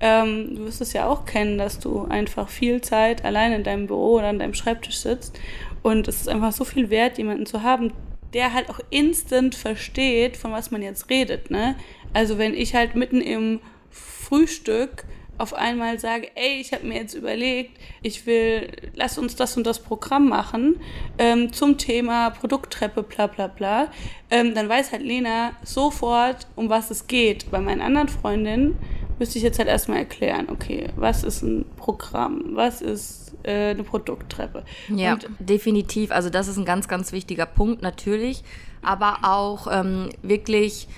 Ähm, 0.00 0.56
du 0.56 0.64
wirst 0.64 0.80
es 0.80 0.94
ja 0.94 1.06
auch 1.06 1.26
kennen, 1.26 1.58
dass 1.58 1.78
du 1.78 2.06
einfach 2.06 2.48
viel 2.48 2.80
Zeit 2.80 3.22
allein 3.22 3.52
in 3.52 3.64
deinem 3.64 3.86
Büro 3.86 4.14
oder 4.14 4.28
an 4.28 4.38
deinem 4.38 4.54
Schreibtisch 4.54 4.96
sitzt. 4.96 5.38
Und 5.82 6.08
es 6.08 6.22
ist 6.22 6.28
einfach 6.28 6.52
so 6.52 6.64
viel 6.64 6.88
wert, 6.88 7.18
jemanden 7.18 7.44
zu 7.44 7.62
haben, 7.62 7.92
der 8.34 8.52
halt 8.52 8.68
auch 8.68 8.80
instant 8.90 9.54
versteht, 9.54 10.36
von 10.36 10.52
was 10.52 10.70
man 10.70 10.82
jetzt 10.82 11.08
redet. 11.08 11.50
Ne? 11.50 11.76
Also 12.12 12.36
wenn 12.38 12.54
ich 12.54 12.74
halt 12.74 12.94
mitten 12.94 13.20
im 13.20 13.60
Frühstück 13.90 15.04
auf 15.36 15.52
einmal 15.54 15.98
sage, 15.98 16.28
ey, 16.36 16.60
ich 16.60 16.72
habe 16.72 16.86
mir 16.86 16.96
jetzt 16.96 17.14
überlegt, 17.14 17.78
ich 18.02 18.24
will, 18.26 18.70
lass 18.94 19.18
uns 19.18 19.34
das 19.34 19.56
und 19.56 19.66
das 19.66 19.80
Programm 19.80 20.28
machen 20.28 20.80
ähm, 21.18 21.52
zum 21.52 21.76
Thema 21.76 22.30
Produkttreppe, 22.30 23.02
bla 23.02 23.26
bla 23.26 23.48
bla, 23.48 23.88
ähm, 24.30 24.54
dann 24.54 24.68
weiß 24.68 24.92
halt 24.92 25.02
Lena 25.02 25.52
sofort, 25.64 26.46
um 26.54 26.68
was 26.68 26.90
es 26.90 27.06
geht. 27.08 27.50
Bei 27.50 27.60
meinen 27.60 27.80
anderen 27.80 28.08
Freundinnen 28.08 28.78
müsste 29.18 29.38
ich 29.38 29.44
jetzt 29.44 29.58
halt 29.58 29.68
erstmal 29.68 29.98
erklären, 29.98 30.48
okay, 30.50 30.88
was 30.96 31.24
ist 31.24 31.42
ein 31.42 31.64
Programm, 31.76 32.50
was 32.52 32.80
ist 32.80 33.23
äh, 33.44 33.70
eine 33.70 33.84
Produkttreppe. 33.84 34.64
Ja, 34.88 35.14
Und, 35.14 35.28
definitiv. 35.38 36.10
Also 36.10 36.30
das 36.30 36.48
ist 36.48 36.56
ein 36.56 36.64
ganz, 36.64 36.88
ganz 36.88 37.12
wichtiger 37.12 37.46
Punkt 37.46 37.82
natürlich, 37.82 38.42
aber 38.82 39.18
auch 39.22 39.66
ähm, 39.70 40.10
wirklich 40.22 40.88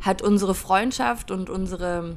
hat 0.00 0.22
unsere 0.22 0.54
Freundschaft 0.54 1.30
und 1.30 1.50
unsere 1.50 2.16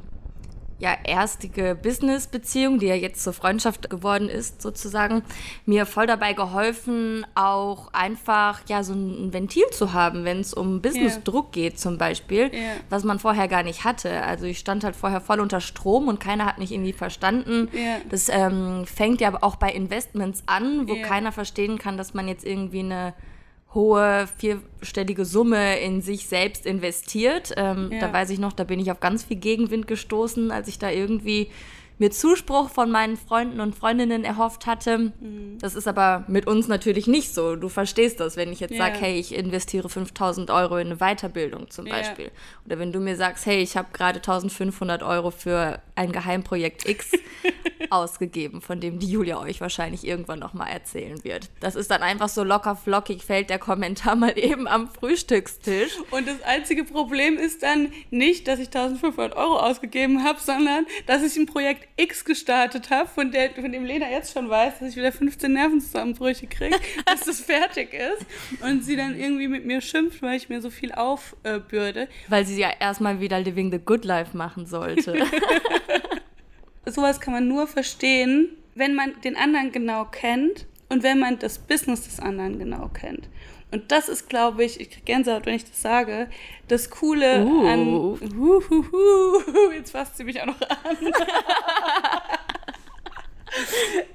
ja, 0.79 0.95
erstige 1.03 1.75
Business-Beziehung, 1.75 2.79
die 2.79 2.88
ja 2.88 2.95
jetzt 2.95 3.24
zur 3.24 3.33
Freundschaft 3.33 3.89
geworden 3.89 4.29
ist, 4.29 4.62
sozusagen, 4.62 5.24
mir 5.65 5.86
voll 5.86 6.07
dabei 6.07 6.33
geholfen, 6.33 7.25
auch 7.36 7.93
einfach 7.93 8.62
ja 8.67 8.83
so 8.83 8.93
ein 8.93 9.33
Ventil 9.33 9.67
zu 9.71 9.93
haben, 9.93 10.24
wenn 10.24 10.39
es 10.39 10.53
um 10.53 10.81
Business-Druck 10.81 11.55
yeah. 11.55 11.69
geht 11.69 11.79
zum 11.79 11.98
Beispiel, 11.98 12.51
yeah. 12.53 12.75
was 12.89 13.03
man 13.03 13.19
vorher 13.19 13.48
gar 13.48 13.63
nicht 13.63 13.83
hatte. 13.83 14.24
Also 14.24 14.45
ich 14.45 14.59
stand 14.59 14.83
halt 14.83 14.95
vorher 14.95 15.21
voll 15.21 15.41
unter 15.41 15.59
Strom 15.59 16.07
und 16.07 16.19
keiner 16.19 16.45
hat 16.45 16.57
mich 16.57 16.71
irgendwie 16.71 16.93
verstanden. 16.93 17.69
Yeah. 17.74 17.98
Das 18.09 18.29
ähm, 18.29 18.86
fängt 18.86 19.19
ja 19.19 19.27
aber 19.27 19.43
auch 19.43 19.57
bei 19.57 19.71
Investments 19.71 20.43
an, 20.45 20.88
wo 20.88 20.95
keiner 21.01 21.31
verstehen 21.31 21.77
kann, 21.77 21.98
dass 21.98 22.13
man 22.13 22.27
jetzt 22.27 22.45
irgendwie 22.45 22.79
eine 22.79 23.13
hohe 23.74 24.28
vierstellige 24.38 25.26
Summe 25.26 25.80
in 25.80 26.02
sich 26.02 26.28
selbst 26.28 26.66
investiert. 26.66 27.54
Ähm, 27.56 27.90
ja. 27.92 28.00
Da 28.00 28.14
weiß 28.14 28.32
ich 28.32 28.40
noch, 28.40 28.54
da 28.54 28.64
bin 28.64 28.80
ich 28.80 28.92
auf 28.92 29.00
ganz 29.00 29.24
viel 29.24 29.38
Gegenwind 29.38 29.88
gestoßen, 29.88 30.52
als 30.52 30.68
ich 30.68 30.80
da 30.80 30.90
irgendwie 30.90 31.50
mir 32.00 32.12
Zuspruch 32.12 32.70
von 32.70 32.90
meinen 32.90 33.18
Freunden 33.18 33.60
und 33.60 33.76
Freundinnen 33.76 34.24
erhofft 34.24 34.66
hatte. 34.66 34.98
Mhm. 35.20 35.58
Das 35.60 35.76
ist 35.76 35.88
aber 35.88 36.24
mit 36.28 36.48
uns 36.48 36.70
natürlich 36.70 37.08
nicht 37.08 37.34
so. 37.34 37.58
Du 37.58 37.68
verstehst 37.68 38.22
das, 38.22 38.38
wenn 38.38 38.52
ich 38.54 38.62
jetzt 38.62 38.72
ja. 38.72 38.86
sage, 38.86 39.00
hey, 39.00 39.20
ich 39.20 39.36
investiere 39.36 39.90
5000 39.90 40.50
Euro 40.50 40.78
in 40.78 40.88
eine 40.88 40.98
Weiterbildung 40.98 41.70
zum 41.70 41.86
Beispiel. 41.86 42.26
Ja. 42.26 42.32
Oder 42.66 42.80
wenn 42.80 42.94
du 42.94 43.02
mir 43.02 43.18
sagst, 43.18 43.46
hey, 43.46 43.62
ich 43.62 43.76
habe 43.76 43.90
gerade 43.92 44.20
1500 44.20 45.04
Euro 45.04 45.30
für 45.30 45.82
ein 46.00 46.13
Geheimprojekt 46.13 46.88
X 46.88 47.12
ausgegeben, 47.89 48.62
von 48.62 48.79
dem 48.79 49.00
die 49.00 49.12
Julia 49.12 49.39
euch 49.39 49.60
wahrscheinlich 49.60 50.08
irgendwann 50.08 50.39
nochmal 50.39 50.72
erzählen 50.72 51.22
wird. 51.25 51.50
Das 51.60 51.75
ist 51.75 51.91
dann 51.91 52.03
einfach 52.03 52.29
so 52.29 52.44
locker 52.44 52.77
flockig, 52.77 53.24
fällt 53.24 53.50
der 53.50 53.60
Kommentar 53.60 54.15
mal 54.15 54.38
eben 54.38 54.65
am 54.65 54.88
Frühstückstisch. 54.88 55.91
Und 56.12 56.25
das 56.27 56.41
einzige 56.44 56.86
Problem 56.86 57.38
ist 57.38 57.63
dann 57.63 57.91
nicht, 58.12 58.48
dass 58.48 58.60
ich 58.60 58.68
1500 58.68 59.36
Euro 59.36 59.60
ausgegeben 59.60 60.24
habe, 60.24 60.39
sondern 60.39 60.86
dass 61.06 61.22
ich 61.22 61.36
ein 61.36 61.48
Projekt 61.48 61.88
X 61.98 62.24
gestartet 62.24 62.89
habe, 62.91 63.10
von, 63.10 63.34
von 63.56 63.72
dem 63.72 63.84
Lena 63.84 64.10
jetzt 64.10 64.34
schon 64.34 64.50
weiß, 64.50 64.79
dass 64.79 64.91
ich 64.91 64.96
wieder 64.96 65.12
15 65.12 65.51
Nervenzusammenbrüche 65.51 66.48
kriege, 66.48 66.77
bis 67.12 67.22
das 67.25 67.41
fertig 67.41 67.94
ist. 67.94 68.25
Und 68.63 68.86
sie 68.86 68.96
dann 68.96 69.20
irgendwie 69.20 69.50
mit 69.50 69.65
mir 69.65 69.82
schimpft, 69.82 70.22
weil 70.22 70.38
ich 70.38 70.48
mir 70.48 70.62
so 70.62 70.70
viel 70.70 70.94
aufbürde. 70.94 72.08
Weil 72.29 72.46
sie 72.46 72.58
ja 72.58 72.70
erstmal 72.79 73.20
wieder 73.20 73.39
Living 73.39 73.70
the 73.70 73.79
Good 73.79 74.06
Life 74.06 74.38
machen 74.38 74.65
sollte. 74.65 75.20
Sowas 76.91 77.19
kann 77.19 77.34
man 77.34 77.48
nur 77.48 77.67
verstehen, 77.67 78.50
wenn 78.75 78.96
man 78.96 79.19
den 79.22 79.36
anderen 79.36 79.72
genau 79.72 80.05
kennt 80.05 80.65
und 80.89 81.03
wenn 81.03 81.19
man 81.19 81.39
das 81.39 81.60
Business 81.60 82.03
des 82.03 82.19
anderen 82.19 82.60
genau 82.60 82.89
kennt. 82.89 83.29
Und 83.72 83.91
das 83.91 84.10
ist, 84.10 84.29
glaube 84.29 84.63
ich, 84.63 84.79
ich 84.79 84.89
kriege 84.89 85.05
Gänsehaut, 85.05 85.46
wenn 85.46 85.53
ich 85.55 85.65
das 85.65 85.79
sage, 85.81 86.27
das 86.67 86.89
Coole 86.89 87.46
uh. 87.46 87.67
an. 87.67 87.88
Uh, 87.88 88.17
uh, 88.36 88.63
uh, 88.72 89.72
jetzt 89.74 89.91
fasst 89.91 90.17
sie 90.17 90.24
mich 90.24 90.41
auch 90.41 90.48
noch 90.48 90.60
an. 90.62 90.98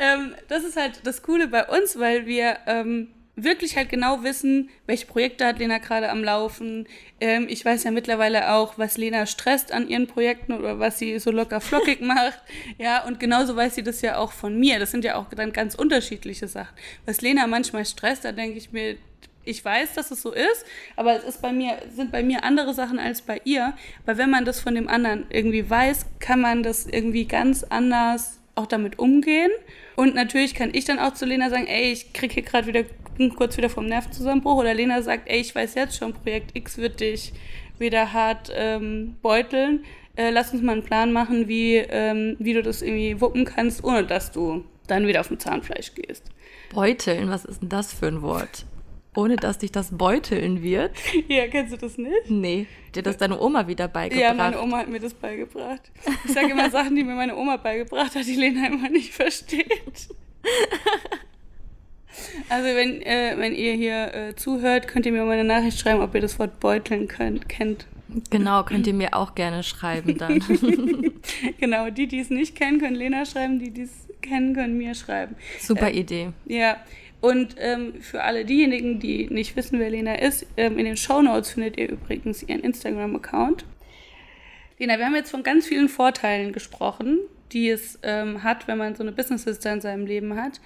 ähm, 0.00 0.34
das 0.48 0.64
ist 0.64 0.76
halt 0.76 1.00
das 1.04 1.22
Coole 1.22 1.46
bei 1.46 1.64
uns, 1.66 1.96
weil 1.98 2.26
wir 2.26 2.58
ähm, 2.66 3.10
wirklich 3.36 3.76
halt 3.76 3.88
genau 3.88 4.22
wissen, 4.22 4.70
welche 4.86 5.06
Projekte 5.06 5.46
hat 5.46 5.58
Lena 5.58 5.78
gerade 5.78 6.10
am 6.10 6.22
Laufen. 6.22 6.86
Ähm, 7.20 7.46
ich 7.48 7.64
weiß 7.64 7.84
ja 7.84 7.90
mittlerweile 7.90 8.52
auch, 8.52 8.78
was 8.78 8.96
Lena 8.96 9.26
stresst 9.26 9.72
an 9.72 9.88
ihren 9.88 10.06
Projekten 10.06 10.52
oder 10.52 10.78
was 10.78 10.98
sie 10.98 11.18
so 11.18 11.30
locker 11.30 11.60
flockig 11.60 12.00
macht. 12.02 12.40
Ja, 12.78 13.04
und 13.04 13.18
genauso 13.18 13.56
weiß 13.56 13.74
sie 13.74 13.82
das 13.82 14.02
ja 14.02 14.18
auch 14.18 14.32
von 14.32 14.58
mir. 14.58 14.78
Das 14.78 14.90
sind 14.90 15.04
ja 15.04 15.16
auch 15.16 15.28
dann 15.30 15.52
ganz 15.52 15.74
unterschiedliche 15.74 16.48
Sachen. 16.48 16.74
Was 17.06 17.20
Lena 17.20 17.46
manchmal 17.46 17.84
stresst, 17.84 18.24
da 18.24 18.32
denke 18.32 18.58
ich 18.58 18.72
mir, 18.72 18.96
ich 19.46 19.62
weiß, 19.62 19.92
dass 19.94 20.10
es 20.10 20.22
so 20.22 20.32
ist, 20.32 20.64
aber 20.96 21.16
es 21.16 21.24
ist 21.24 21.42
bei 21.42 21.52
mir, 21.52 21.76
sind 21.94 22.10
bei 22.12 22.22
mir 22.22 22.44
andere 22.44 22.72
Sachen 22.72 22.98
als 22.98 23.20
bei 23.20 23.40
ihr. 23.44 23.74
Weil 24.06 24.16
wenn 24.16 24.30
man 24.30 24.44
das 24.44 24.60
von 24.60 24.74
dem 24.74 24.88
anderen 24.88 25.26
irgendwie 25.28 25.68
weiß, 25.68 26.06
kann 26.18 26.40
man 26.40 26.62
das 26.62 26.86
irgendwie 26.86 27.26
ganz 27.26 27.64
anders 27.64 28.38
auch 28.54 28.66
damit 28.66 28.98
umgehen. 28.98 29.50
Und 29.96 30.14
natürlich 30.14 30.54
kann 30.54 30.70
ich 30.72 30.84
dann 30.84 30.98
auch 30.98 31.14
zu 31.14 31.26
Lena 31.26 31.50
sagen, 31.50 31.66
ey, 31.66 31.92
ich 31.92 32.12
krieg 32.12 32.32
hier 32.32 32.42
gerade 32.42 32.66
wieder 32.66 32.84
kurz 33.36 33.56
wieder 33.56 33.70
vom 33.70 33.86
Nervenzusammenbruch. 33.86 34.56
Oder 34.56 34.74
Lena 34.74 35.02
sagt, 35.02 35.28
ey, 35.28 35.40
ich 35.40 35.54
weiß 35.54 35.74
jetzt 35.74 35.96
schon, 35.96 36.12
Projekt 36.12 36.50
X 36.54 36.78
wird 36.78 37.00
dich 37.00 37.32
wieder 37.78 38.12
hart 38.12 38.52
ähm, 38.54 39.16
beuteln. 39.22 39.84
Äh, 40.16 40.30
lass 40.30 40.52
uns 40.52 40.62
mal 40.62 40.72
einen 40.72 40.84
Plan 40.84 41.12
machen, 41.12 41.48
wie, 41.48 41.76
ähm, 41.76 42.36
wie 42.38 42.52
du 42.52 42.62
das 42.62 42.82
irgendwie 42.82 43.20
wuppen 43.20 43.44
kannst, 43.44 43.82
ohne 43.82 44.04
dass 44.04 44.30
du 44.30 44.64
dann 44.86 45.06
wieder 45.06 45.20
auf 45.20 45.28
dem 45.28 45.38
Zahnfleisch 45.40 45.94
gehst. 45.94 46.30
Beuteln, 46.72 47.30
was 47.30 47.44
ist 47.44 47.62
denn 47.62 47.68
das 47.68 47.92
für 47.92 48.06
ein 48.06 48.22
Wort? 48.22 48.66
Ohne 49.16 49.36
dass 49.36 49.58
dich 49.58 49.70
das 49.70 49.96
beuteln 49.96 50.62
wird? 50.62 50.92
Ja, 51.28 51.46
kennst 51.46 51.72
du 51.72 51.76
das 51.76 51.98
nicht? 51.98 52.28
Nee. 52.28 52.66
Dir 52.94 53.02
das 53.02 53.16
deine 53.16 53.40
Oma 53.40 53.66
wieder 53.66 53.88
beigebracht? 53.88 54.20
Ja, 54.22 54.34
meine 54.34 54.60
Oma 54.60 54.78
hat 54.78 54.88
mir 54.88 55.00
das 55.00 55.14
beigebracht. 55.14 55.90
Ich 56.24 56.32
sage 56.32 56.50
immer 56.50 56.70
Sachen, 56.72 56.94
die 56.94 57.04
mir 57.04 57.14
meine 57.14 57.36
Oma 57.36 57.56
beigebracht 57.56 58.14
hat, 58.14 58.26
die 58.26 58.34
Lena 58.34 58.66
immer 58.66 58.88
nicht 58.88 59.12
versteht. 59.12 60.08
Also 62.48 62.66
wenn, 62.66 63.02
äh, 63.02 63.34
wenn 63.36 63.54
ihr 63.54 63.72
hier 63.74 64.14
äh, 64.14 64.36
zuhört, 64.36 64.88
könnt 64.88 65.06
ihr 65.06 65.12
mir 65.12 65.24
mal 65.24 65.32
eine 65.32 65.44
Nachricht 65.44 65.78
schreiben, 65.78 66.00
ob 66.00 66.14
ihr 66.14 66.20
das 66.20 66.38
Wort 66.38 66.60
beuteln 66.60 67.08
könnt, 67.08 67.48
kennt. 67.48 67.86
Genau, 68.30 68.62
könnt 68.62 68.86
ihr 68.86 68.94
mir 68.94 69.14
auch 69.14 69.34
gerne 69.34 69.62
schreiben 69.62 70.18
dann. 70.18 70.40
genau, 71.58 71.90
die, 71.90 72.06
die 72.06 72.20
es 72.20 72.30
nicht 72.30 72.54
kennen, 72.54 72.78
können 72.78 72.94
Lena 72.94 73.24
schreiben, 73.24 73.58
die, 73.58 73.70
die 73.70 73.82
es 73.82 74.08
kennen, 74.22 74.54
können 74.54 74.78
mir 74.78 74.94
schreiben. 74.94 75.34
Super 75.60 75.90
äh, 75.90 75.98
Idee. 75.98 76.28
Ja, 76.46 76.76
und 77.20 77.56
ähm, 77.58 78.02
für 78.02 78.22
alle 78.22 78.44
diejenigen, 78.44 79.00
die 79.00 79.28
nicht 79.30 79.56
wissen, 79.56 79.78
wer 79.78 79.90
Lena 79.90 80.16
ist, 80.16 80.46
ähm, 80.56 80.78
in 80.78 80.84
den 80.84 80.96
Show 80.96 81.22
Notes 81.22 81.52
findet 81.52 81.78
ihr 81.78 81.90
übrigens 81.90 82.42
ihren 82.42 82.60
Instagram-Account. 82.60 83.64
Lena, 84.78 84.98
wir 84.98 85.06
haben 85.06 85.14
jetzt 85.14 85.30
von 85.30 85.42
ganz 85.42 85.66
vielen 85.66 85.88
Vorteilen 85.88 86.52
gesprochen, 86.52 87.18
die 87.52 87.70
es 87.70 87.98
ähm, 88.02 88.42
hat, 88.42 88.68
wenn 88.68 88.76
man 88.76 88.94
so 88.94 89.02
eine 89.02 89.12
Business 89.12 89.44
Sister 89.44 89.72
in 89.72 89.80
seinem 89.80 90.04
Leben 90.04 90.36
hat. 90.36 90.60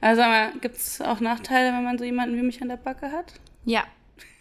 Also 0.00 0.22
gibt 0.60 0.76
es 0.76 1.00
auch 1.00 1.20
Nachteile, 1.20 1.76
wenn 1.76 1.84
man 1.84 1.98
so 1.98 2.04
jemanden 2.04 2.36
wie 2.36 2.42
mich 2.42 2.62
an 2.62 2.68
der 2.68 2.76
Backe 2.76 3.10
hat? 3.10 3.34
Ja, 3.64 3.84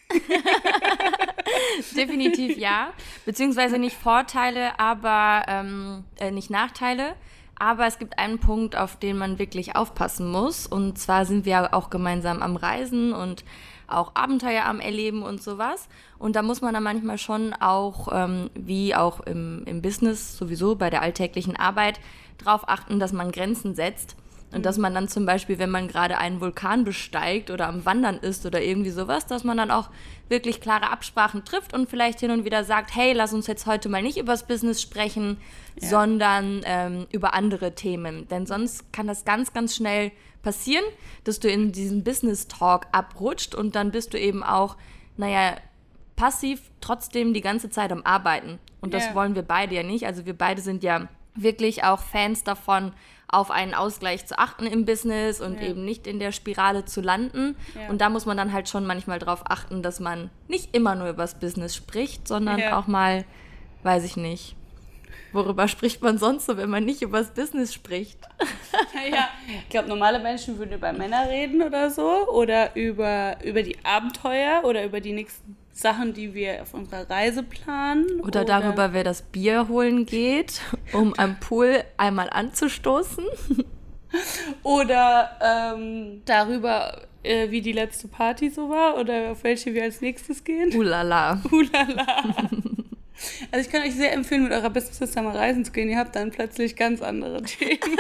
Definitiv 1.96 2.58
ja. 2.58 2.90
Beziehungsweise 3.26 3.78
nicht 3.78 3.96
Vorteile, 3.96 4.80
aber 4.80 5.44
ähm, 5.48 6.04
äh, 6.20 6.32
nicht 6.32 6.50
Nachteile. 6.50 7.16
Aber 7.60 7.88
es 7.88 7.98
gibt 7.98 8.20
einen 8.20 8.40
Punkt, 8.40 8.76
auf 8.76 8.98
den 8.98 9.18
man 9.18 9.40
wirklich 9.40 9.76
aufpassen 9.76 10.32
muss. 10.32 10.68
Und 10.68 11.00
zwar 11.00 11.26
sind 11.26 11.46
wir 11.46 11.74
auch 11.74 11.90
gemeinsam 11.90 12.42
am 12.42 12.56
Reisen 12.56 13.14
und 13.14 13.44
auch 13.88 14.12
Abenteuer 14.16 14.66
am 14.66 14.80
Erleben 14.80 15.24
und 15.24 15.42
sowas. 15.42 15.88
Und 16.20 16.36
da 16.36 16.44
muss 16.44 16.62
man 16.62 16.74
dann 16.74 16.84
manchmal 16.84 17.18
schon 17.18 17.54
auch, 17.54 18.10
ähm, 18.12 18.50
wie 18.54 18.94
auch 18.94 19.22
im, 19.22 19.64
im 19.66 19.82
Business 19.82 20.38
sowieso 20.38 20.76
bei 20.76 20.90
der 20.90 21.02
alltäglichen 21.02 21.56
Arbeit, 21.56 22.00
darauf 22.38 22.70
achten, 22.70 23.00
dass 23.00 23.14
man 23.14 23.32
Grenzen 23.32 23.74
setzt. 23.74 24.16
Und 24.54 24.66
dass 24.66 24.78
man 24.78 24.94
dann 24.94 25.10
zum 25.10 25.26
Beispiel, 25.26 25.60
wenn 25.60 25.70
man 25.70 25.90
gerade 25.90 26.18
einen 26.18 26.40
Vulkan 26.40 26.86
besteigt 26.86 27.52
oder 27.52 27.68
am 27.68 27.86
Wandern 27.86 28.18
ist 28.18 28.46
oder 28.46 28.62
irgendwie 28.62 28.92
sowas, 28.92 29.26
dass 29.26 29.44
man 29.44 29.58
dann 29.58 29.72
auch 29.72 29.90
wirklich 30.30 30.62
klare 30.62 30.90
Absprachen 30.90 31.44
trifft 31.44 31.74
und 31.74 31.90
vielleicht 31.90 32.22
hin 32.22 32.32
und 32.32 32.46
wieder 32.46 32.64
sagt, 32.64 32.96
hey, 32.96 33.12
lass 33.12 33.34
uns 33.34 33.48
jetzt 33.48 33.66
heute 33.66 33.90
mal 33.90 34.02
nicht 34.02 34.18
übers 34.18 34.48
Business 34.48 34.82
sprechen, 34.82 35.38
ja. 35.82 35.90
sondern 35.90 36.62
ähm, 36.64 37.08
über 37.12 37.34
andere 37.34 37.76
Themen. 37.76 38.28
Denn 38.30 38.46
sonst 38.46 38.92
kann 38.94 39.08
das 39.08 39.26
ganz, 39.26 39.52
ganz 39.52 39.76
schnell 39.76 40.12
passieren, 40.44 40.86
dass 41.26 41.42
du 41.42 41.50
in 41.50 41.74
diesen 41.74 42.06
Business 42.06 42.48
Talk 42.48 42.88
abrutscht 42.94 43.54
und 43.54 43.76
dann 43.76 43.92
bist 43.92 44.14
du 44.14 44.20
eben 44.20 44.44
auch, 44.44 44.78
naja, 45.18 45.58
passiv 46.16 46.62
trotzdem 46.80 47.34
die 47.34 47.42
ganze 47.42 47.70
Zeit 47.70 47.92
am 47.92 48.02
Arbeiten. 48.04 48.60
Und 48.80 48.94
das 48.94 49.06
yeah. 49.06 49.16
wollen 49.16 49.36
wir 49.36 49.44
beide 49.44 49.76
ja 49.76 49.84
nicht. 49.84 50.06
Also 50.06 50.26
wir 50.26 50.38
beide 50.38 50.62
sind 50.62 50.84
ja 50.84 51.10
wirklich 51.36 51.84
auch 51.84 52.02
Fans 52.02 52.44
davon, 52.44 52.94
auf 53.30 53.52
einen 53.52 53.74
Ausgleich 53.74 54.26
zu 54.26 54.40
achten 54.40 54.66
im 54.66 54.86
Business 54.86 55.42
und 55.42 55.62
ja. 55.62 55.68
eben 55.68 55.84
nicht 55.84 56.08
in 56.08 56.20
der 56.20 56.32
Spirale 56.32 56.86
zu 56.86 57.02
landen. 57.02 57.56
Ja. 57.76 57.90
Und 57.90 58.00
da 58.00 58.10
muss 58.10 58.26
man 58.26 58.38
dann 58.38 58.54
halt 58.54 58.70
schon 58.70 58.86
manchmal 58.86 59.20
darauf 59.20 59.42
achten, 59.50 59.84
dass 59.84 60.00
man 60.00 60.30
nicht 60.48 60.76
immer 60.76 60.96
nur 60.96 61.10
über 61.10 61.24
das 61.24 61.38
Business 61.40 61.76
spricht, 61.76 62.28
sondern 62.28 62.60
ja. 62.60 62.80
auch 62.80 62.88
mal, 62.88 63.26
weiß 63.84 64.06
ich 64.06 64.16
nicht, 64.16 64.56
worüber 65.34 65.68
spricht 65.68 66.02
man 66.02 66.18
sonst 66.18 66.46
so, 66.46 66.56
wenn 66.56 66.70
man 66.70 66.86
nicht 66.86 67.02
über 67.02 67.20
das 67.20 67.34
Business 67.34 67.74
spricht? 67.74 68.18
ja, 69.12 69.28
ich 69.48 69.70
glaube, 69.70 69.90
normale 69.90 70.20
Menschen 70.20 70.58
würden 70.58 70.74
über 70.74 70.94
Männer 70.94 71.30
reden 71.30 71.62
oder 71.62 71.90
so 71.90 72.28
oder 72.30 72.76
über, 72.76 73.38
über 73.44 73.62
die 73.62 73.78
Abenteuer 73.84 74.62
oder 74.64 74.86
über 74.86 75.02
die 75.02 75.12
nächsten 75.12 75.58
Sachen, 75.78 76.14
die 76.14 76.34
wir 76.34 76.64
auf 76.64 76.74
unserer 76.74 77.08
Reise 77.08 77.44
planen. 77.44 78.20
Oder, 78.22 78.42
oder 78.42 78.46
darüber, 78.46 78.94
wer 78.94 79.04
das 79.04 79.22
Bier 79.22 79.68
holen 79.68 80.08
geht, 80.08 80.62
um 80.92 81.14
am 81.18 81.40
Pool 81.40 81.84
einmal 81.98 82.32
anzustoßen. 82.32 83.24
oder 84.64 85.76
ähm, 85.76 86.24
darüber, 86.26 87.04
äh, 87.22 87.52
wie 87.52 87.62
die 87.62 87.74
letzte 87.74 88.08
Party 88.08 88.50
so 88.50 88.70
war 88.70 88.98
oder 88.98 89.32
auf 89.32 89.44
welche 89.44 89.76
wir 89.76 89.84
als 89.84 90.02
nächstes 90.02 90.44
gehen. 90.44 90.76
Ulala. 90.76 91.44
Ulala. 91.52 92.26
Also 93.52 93.68
ich 93.68 93.72
kann 93.72 93.84
euch 93.84 93.94
sehr 93.94 94.14
empfehlen, 94.14 94.44
mit 94.44 94.54
eurer 94.54 94.72
Business 94.72 94.98
Sister 94.98 95.22
mal 95.22 95.38
reisen 95.38 95.64
zu 95.64 95.72
gehen. 95.72 95.90
Ihr 95.90 96.00
habt 96.00 96.16
dann 96.16 96.32
plötzlich 96.32 96.76
ganz 96.76 97.04
andere 97.04 97.44
Themen. 97.44 97.80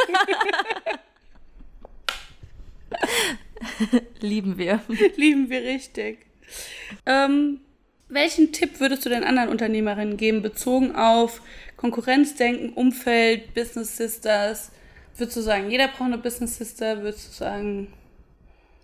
Lieben 4.19 4.57
wir. 4.57 4.79
Lieben 5.15 5.51
wir 5.51 5.61
richtig. 5.61 6.25
Ähm, 7.05 7.59
welchen 8.09 8.51
Tipp 8.51 8.79
würdest 8.79 9.05
du 9.05 9.09
den 9.09 9.23
anderen 9.23 9.49
Unternehmerinnen 9.49 10.17
geben, 10.17 10.41
bezogen 10.41 10.95
auf 10.95 11.41
Konkurrenzdenken, 11.75 12.73
Umfeld, 12.73 13.53
Business 13.53 13.97
Sisters? 13.97 14.71
Würdest 15.17 15.37
du 15.37 15.41
sagen, 15.41 15.71
jeder 15.71 15.87
braucht 15.87 16.03
eine 16.03 16.17
Business 16.17 16.57
Sister? 16.57 17.01
Würdest 17.01 17.29
du 17.29 17.33
sagen, 17.33 17.87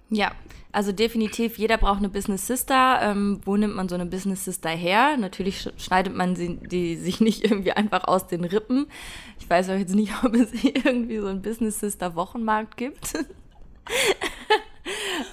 ja, 0.09 0.31
also 0.71 0.91
definitiv, 0.91 1.57
jeder 1.57 1.77
braucht 1.77 1.99
eine 1.99 2.09
Business 2.09 2.47
Sister. 2.47 2.99
Ähm, 3.01 3.41
wo 3.45 3.57
nimmt 3.57 3.75
man 3.75 3.89
so 3.89 3.95
eine 3.95 4.05
Business 4.05 4.45
Sister 4.45 4.69
her? 4.69 5.17
Natürlich 5.17 5.69
schneidet 5.77 6.15
man 6.15 6.35
sie, 6.35 6.57
die 6.57 6.95
sich 6.95 7.19
nicht 7.19 7.43
irgendwie 7.43 7.71
einfach 7.73 8.05
aus 8.05 8.27
den 8.27 8.43
Rippen. 8.43 8.87
Ich 9.39 9.49
weiß 9.49 9.69
auch 9.69 9.77
jetzt 9.77 9.95
nicht, 9.95 10.11
ob 10.23 10.33
es 10.35 10.51
irgendwie 10.63 11.17
so 11.17 11.27
einen 11.27 11.41
Business 11.41 11.79
Sister 11.79 12.15
Wochenmarkt 12.15 12.77
gibt. 12.77 13.07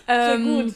Sehr 0.06 0.34
ähm, 0.34 0.44
gut. 0.44 0.74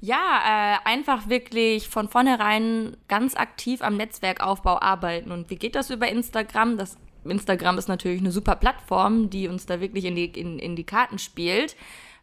Ja, 0.00 0.78
äh, 0.84 0.88
einfach 0.88 1.28
wirklich 1.28 1.88
von 1.88 2.08
vornherein 2.08 2.96
ganz 3.08 3.34
aktiv 3.34 3.82
am 3.82 3.96
Netzwerkaufbau 3.96 4.80
arbeiten. 4.80 5.32
Und 5.32 5.50
wie 5.50 5.56
geht 5.56 5.74
das 5.74 5.90
über 5.90 6.08
Instagram? 6.08 6.76
Das 6.76 6.96
Instagram 7.24 7.78
ist 7.78 7.88
natürlich 7.88 8.20
eine 8.20 8.30
super 8.30 8.56
Plattform, 8.56 9.30
die 9.30 9.48
uns 9.48 9.66
da 9.66 9.80
wirklich 9.80 10.04
in 10.04 10.14
die, 10.14 10.26
in, 10.26 10.58
in 10.58 10.76
die 10.76 10.84
Karten 10.84 11.18
spielt 11.18 11.76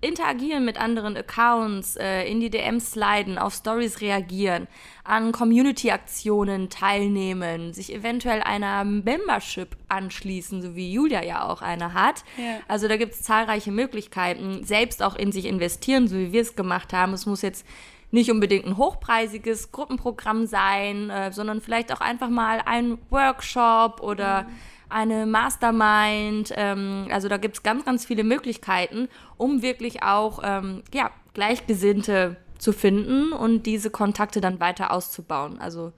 interagieren 0.04 0.66
mit 0.66 0.80
anderen 0.80 1.16
Accounts, 1.18 1.96
äh, 1.96 2.24
in 2.24 2.40
die 2.40 2.50
DMs 2.50 2.92
sliden, 2.92 3.38
auf 3.38 3.54
Stories 3.54 4.02
reagieren, 4.02 4.68
an 5.04 5.32
Community-Aktionen 5.32 6.70
teilnehmen, 6.70 7.74
sich 7.74 7.94
eventuell 7.94 8.42
einer 8.42 8.84
Membership 8.84 9.76
anschließen, 9.88 10.62
so 10.62 10.76
wie 10.76 10.92
Julia 10.92 11.24
ja 11.24 11.48
auch 11.50 11.62
eine 11.62 11.94
hat. 11.94 12.24
Ja. 12.38 12.60
Also 12.68 12.88
da 12.88 12.98
gibt 12.98 13.14
es 13.14 13.22
zahlreiche 13.22 13.72
Möglichkeiten, 13.72 14.64
selbst 14.64 15.02
auch 15.02 15.16
in 15.16 15.32
sich 15.32 15.46
investieren, 15.46 16.08
so 16.08 16.18
wie 16.18 16.32
wir 16.32 16.42
es 16.42 16.56
gemacht 16.56 16.94
haben. 16.94 17.14
Es 17.14 17.26
muss 17.26 17.42
jetzt 17.42 17.66
nicht 18.12 18.30
unbedingt 18.30 18.66
ein 18.66 18.78
hochpreisiges 18.78 19.72
Gruppenprogramm 19.72 20.46
sein, 20.46 21.10
äh, 21.10 21.32
sondern 21.32 21.62
vielleicht 21.62 21.92
auch 21.92 22.02
einfach 22.02 22.30
mal 22.30 22.62
ein 22.66 22.98
Workshop 23.10 24.02
oder 24.02 24.44
mhm 24.44 24.73
eine 24.94 25.26
Mastermind. 25.26 26.54
Ähm, 26.56 27.08
also 27.12 27.28
da 27.28 27.38
gibt 27.38 27.58
es 27.58 27.64
ganz, 27.64 27.86
ganz 27.86 28.06
viele 28.06 28.24
Möglichkeiten, 28.24 29.10
um 29.38 29.62
wirklich 29.62 30.04
auch 30.04 30.42
ähm, 30.44 30.84
ja, 30.94 31.12
Gleichgesinnte 31.34 32.38
zu 32.58 32.72
finden 32.72 33.34
und 33.34 33.66
diese 33.66 33.90
Kontakte 33.90 34.40
dann 34.40 34.60
weiter 34.60 34.92
auszubauen. 34.92 35.60
Also 35.60 35.92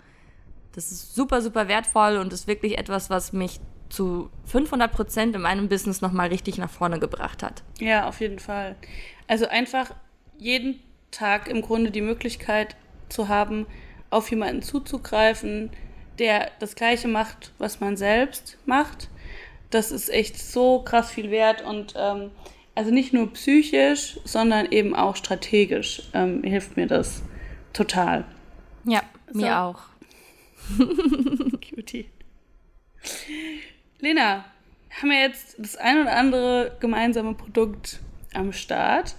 das 0.74 0.92
ist 0.92 1.16
super, 1.16 1.42
super 1.42 1.68
wertvoll 1.68 2.18
und 2.18 2.34
ist 2.34 2.48
wirklich 2.48 2.78
etwas, 2.78 3.10
was 3.10 3.34
mich 3.34 3.60
zu 3.90 4.30
500 4.46 4.92
Prozent 4.92 5.36
in 5.36 5.42
meinem 5.42 5.70
Business 5.70 6.02
nochmal 6.02 6.30
richtig 6.30 6.58
nach 6.58 6.70
vorne 6.70 7.00
gebracht 7.00 7.44
hat. 7.44 7.64
Ja, 7.80 8.08
auf 8.08 8.20
jeden 8.20 8.40
Fall. 8.40 8.76
Also 9.28 9.48
einfach 9.48 9.92
jeden 10.38 10.80
Tag 11.12 11.48
im 11.48 11.62
Grunde 11.62 11.92
die 11.92 12.02
Möglichkeit 12.02 12.76
zu 13.10 13.28
haben, 13.28 13.68
auf 14.10 14.30
jemanden 14.30 14.62
zuzugreifen, 14.62 15.70
der 16.20 16.52
das 16.60 16.76
Gleiche 16.76 17.08
macht, 17.08 17.52
was 17.58 17.80
man 17.80 17.98
selbst 17.98 18.58
macht. 18.66 19.10
Das 19.70 19.92
ist 19.92 20.10
echt 20.10 20.38
so 20.38 20.80
krass 20.80 21.12
viel 21.12 21.32
wert 21.32 21.64
und 21.64 21.94
ähm, 21.98 22.32
also 22.76 22.92
nicht 22.92 23.14
nur 23.14 23.32
psychisch, 23.34 24.20
sondern 24.26 24.72
eben 24.72 24.96
auch 24.96 25.16
strategisch 25.16 26.04
ähm, 26.14 26.44
hilft 26.44 26.78
mir 26.78 26.88
das 26.88 27.24
total. 27.74 28.26
Ja, 28.84 29.02
so. 29.32 29.40
mir 29.40 29.60
auch. 29.60 29.80
Cutie. 31.70 32.10
Lena, 34.00 34.46
haben 35.02 35.10
wir 35.10 35.20
jetzt 35.20 35.56
das 35.58 35.76
ein 35.78 36.02
oder 36.02 36.16
andere 36.16 36.78
gemeinsame 36.80 37.34
Produkt 37.34 38.00
am 38.34 38.54
Start? 38.54 39.16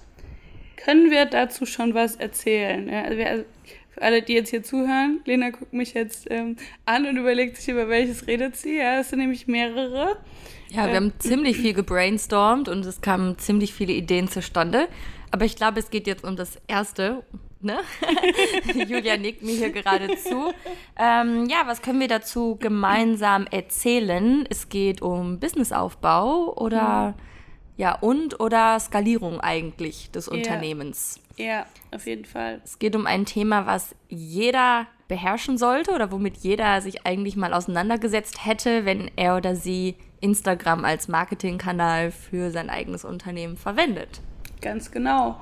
Können 0.76 1.10
wir 1.10 1.24
dazu 1.26 1.66
schon 1.66 1.94
was 1.94 2.16
erzählen? 2.16 2.88
Ja, 2.88 3.02
also 3.02 3.18
wir, 3.18 3.44
für 3.96 4.02
alle, 4.02 4.20
die 4.20 4.34
jetzt 4.34 4.50
hier 4.50 4.62
zuhören, 4.62 5.20
Lena 5.24 5.50
guckt 5.50 5.72
mich 5.72 5.94
jetzt 5.94 6.26
ähm, 6.30 6.56
an 6.84 7.06
und 7.06 7.16
überlegt 7.16 7.56
sich, 7.56 7.68
über 7.68 7.88
welches 7.88 8.26
redet 8.26 8.54
sie. 8.54 8.76
Ja, 8.76 9.00
es 9.00 9.08
sind 9.08 9.20
nämlich 9.20 9.46
mehrere. 9.46 10.18
Ja, 10.68 10.84
wir 10.84 10.90
ähm, 10.90 10.96
haben 10.96 11.12
ziemlich 11.18 11.56
viel 11.56 11.72
gebrainstormt 11.72 12.68
und 12.68 12.84
es 12.84 13.00
kamen 13.00 13.38
ziemlich 13.38 13.72
viele 13.72 13.94
Ideen 13.94 14.28
zustande. 14.28 14.88
Aber 15.30 15.46
ich 15.46 15.56
glaube, 15.56 15.80
es 15.80 15.88
geht 15.88 16.06
jetzt 16.06 16.24
um 16.24 16.36
das 16.36 16.58
erste. 16.68 17.22
Ne? 17.62 17.78
Julia 18.86 19.16
nickt 19.16 19.42
mir 19.42 19.54
hier 19.54 19.70
gerade 19.70 20.14
zu. 20.16 20.52
Ähm, 20.98 21.46
ja, 21.48 21.62
was 21.64 21.80
können 21.80 21.98
wir 21.98 22.08
dazu 22.08 22.56
gemeinsam 22.60 23.46
erzählen? 23.50 24.46
Es 24.50 24.68
geht 24.68 25.00
um 25.00 25.40
Businessaufbau 25.40 26.54
oder 26.54 27.14
mhm. 27.16 27.35
Ja 27.76 27.94
und 27.98 28.40
oder 28.40 28.78
Skalierung 28.80 29.40
eigentlich 29.40 30.10
des. 30.10 30.28
Unternehmens. 30.28 31.20
Ja, 31.36 31.66
auf 31.94 32.06
jeden 32.06 32.24
Fall. 32.24 32.60
Es 32.64 32.78
geht 32.78 32.96
um 32.96 33.06
ein 33.06 33.26
Thema, 33.26 33.66
was 33.66 33.94
jeder 34.08 34.86
beherrschen 35.08 35.56
sollte 35.58 35.92
oder 35.92 36.10
womit 36.10 36.38
jeder 36.38 36.80
sich 36.80 37.06
eigentlich 37.06 37.36
mal 37.36 37.52
auseinandergesetzt 37.52 38.44
hätte, 38.44 38.84
wenn 38.84 39.10
er 39.16 39.36
oder 39.36 39.54
sie 39.54 39.94
Instagram 40.20 40.84
als 40.84 41.08
Marketingkanal 41.08 42.10
für 42.10 42.50
sein 42.50 42.70
eigenes 42.70 43.04
Unternehmen 43.04 43.56
verwendet. 43.56 44.20
Ganz 44.60 44.90
genau. 44.90 45.40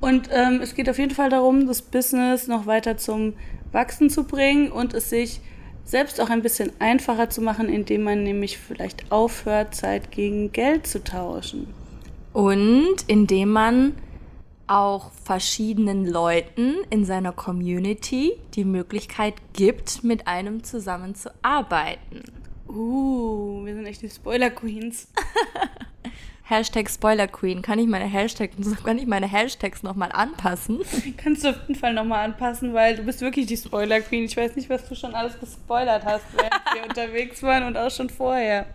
Und 0.00 0.28
ähm, 0.32 0.60
es 0.60 0.74
geht 0.74 0.88
auf 0.90 0.98
jeden 0.98 1.14
Fall 1.14 1.30
darum, 1.30 1.66
das 1.66 1.82
Business 1.82 2.48
noch 2.48 2.66
weiter 2.66 2.96
zum 2.96 3.34
Wachsen 3.72 4.10
zu 4.10 4.24
bringen 4.24 4.72
und 4.72 4.94
es 4.94 5.10
sich 5.10 5.40
selbst 5.84 6.20
auch 6.20 6.30
ein 6.30 6.42
bisschen 6.42 6.72
einfacher 6.78 7.30
zu 7.30 7.40
machen, 7.42 7.68
indem 7.68 8.04
man 8.04 8.22
nämlich 8.22 8.58
vielleicht 8.58 9.10
aufhört, 9.12 9.74
Zeit 9.74 10.10
gegen 10.10 10.52
Geld 10.52 10.86
zu 10.86 11.02
tauschen. 11.02 11.66
Und 12.32 12.96
indem 13.06 13.50
man 13.50 13.94
auch 14.66 15.12
verschiedenen 15.24 16.06
Leuten 16.06 16.76
in 16.90 17.04
seiner 17.04 17.32
Community 17.32 18.32
die 18.54 18.64
Möglichkeit 18.64 19.34
gibt, 19.52 20.02
mit 20.02 20.26
einem 20.26 20.64
zusammenzuarbeiten. 20.64 22.22
Uh, 22.66 23.64
wir 23.64 23.74
sind 23.74 23.86
echt 23.86 24.02
die 24.02 24.08
Spoiler 24.08 24.50
Queens. 24.50 25.08
Hashtag 26.46 26.90
Spoiler 26.90 27.26
Queen. 27.26 27.62
Kann 27.62 27.78
ich 27.78 27.86
meine 27.86 28.04
Hashtags, 28.04 28.56
kann 28.84 28.98
ich 28.98 29.06
meine 29.06 29.26
Hashtags 29.26 29.82
nochmal 29.82 30.12
anpassen? 30.12 30.80
Kannst 31.16 31.42
du 31.42 31.48
auf 31.48 31.56
jeden 31.62 31.74
Fall 31.74 31.94
nochmal 31.94 32.24
anpassen, 32.24 32.74
weil 32.74 32.96
du 32.96 33.02
bist 33.02 33.22
wirklich 33.22 33.46
die 33.46 33.56
Spoiler 33.56 34.02
Queen. 34.02 34.24
Ich 34.24 34.36
weiß 34.36 34.54
nicht, 34.54 34.68
was 34.68 34.86
du 34.86 34.94
schon 34.94 35.14
alles 35.14 35.40
gespoilert 35.40 36.04
hast, 36.04 36.24
während 36.36 36.52
wir 36.74 36.84
unterwegs 36.88 37.42
waren 37.42 37.64
und 37.64 37.78
auch 37.78 37.90
schon 37.90 38.10
vorher. 38.10 38.66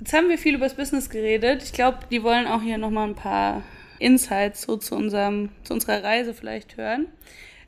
Jetzt 0.00 0.14
haben 0.14 0.30
wir 0.30 0.38
viel 0.38 0.54
über 0.54 0.64
das 0.64 0.76
Business 0.76 1.10
geredet. 1.10 1.62
Ich 1.62 1.74
glaube, 1.74 1.98
die 2.10 2.22
wollen 2.22 2.46
auch 2.46 2.62
hier 2.62 2.78
nochmal 2.78 3.08
ein 3.08 3.14
paar 3.14 3.62
Insights 3.98 4.62
so 4.62 4.78
zu, 4.78 4.94
unserem, 4.94 5.50
zu 5.62 5.74
unserer 5.74 6.02
Reise 6.02 6.32
vielleicht 6.32 6.78
hören. 6.78 7.06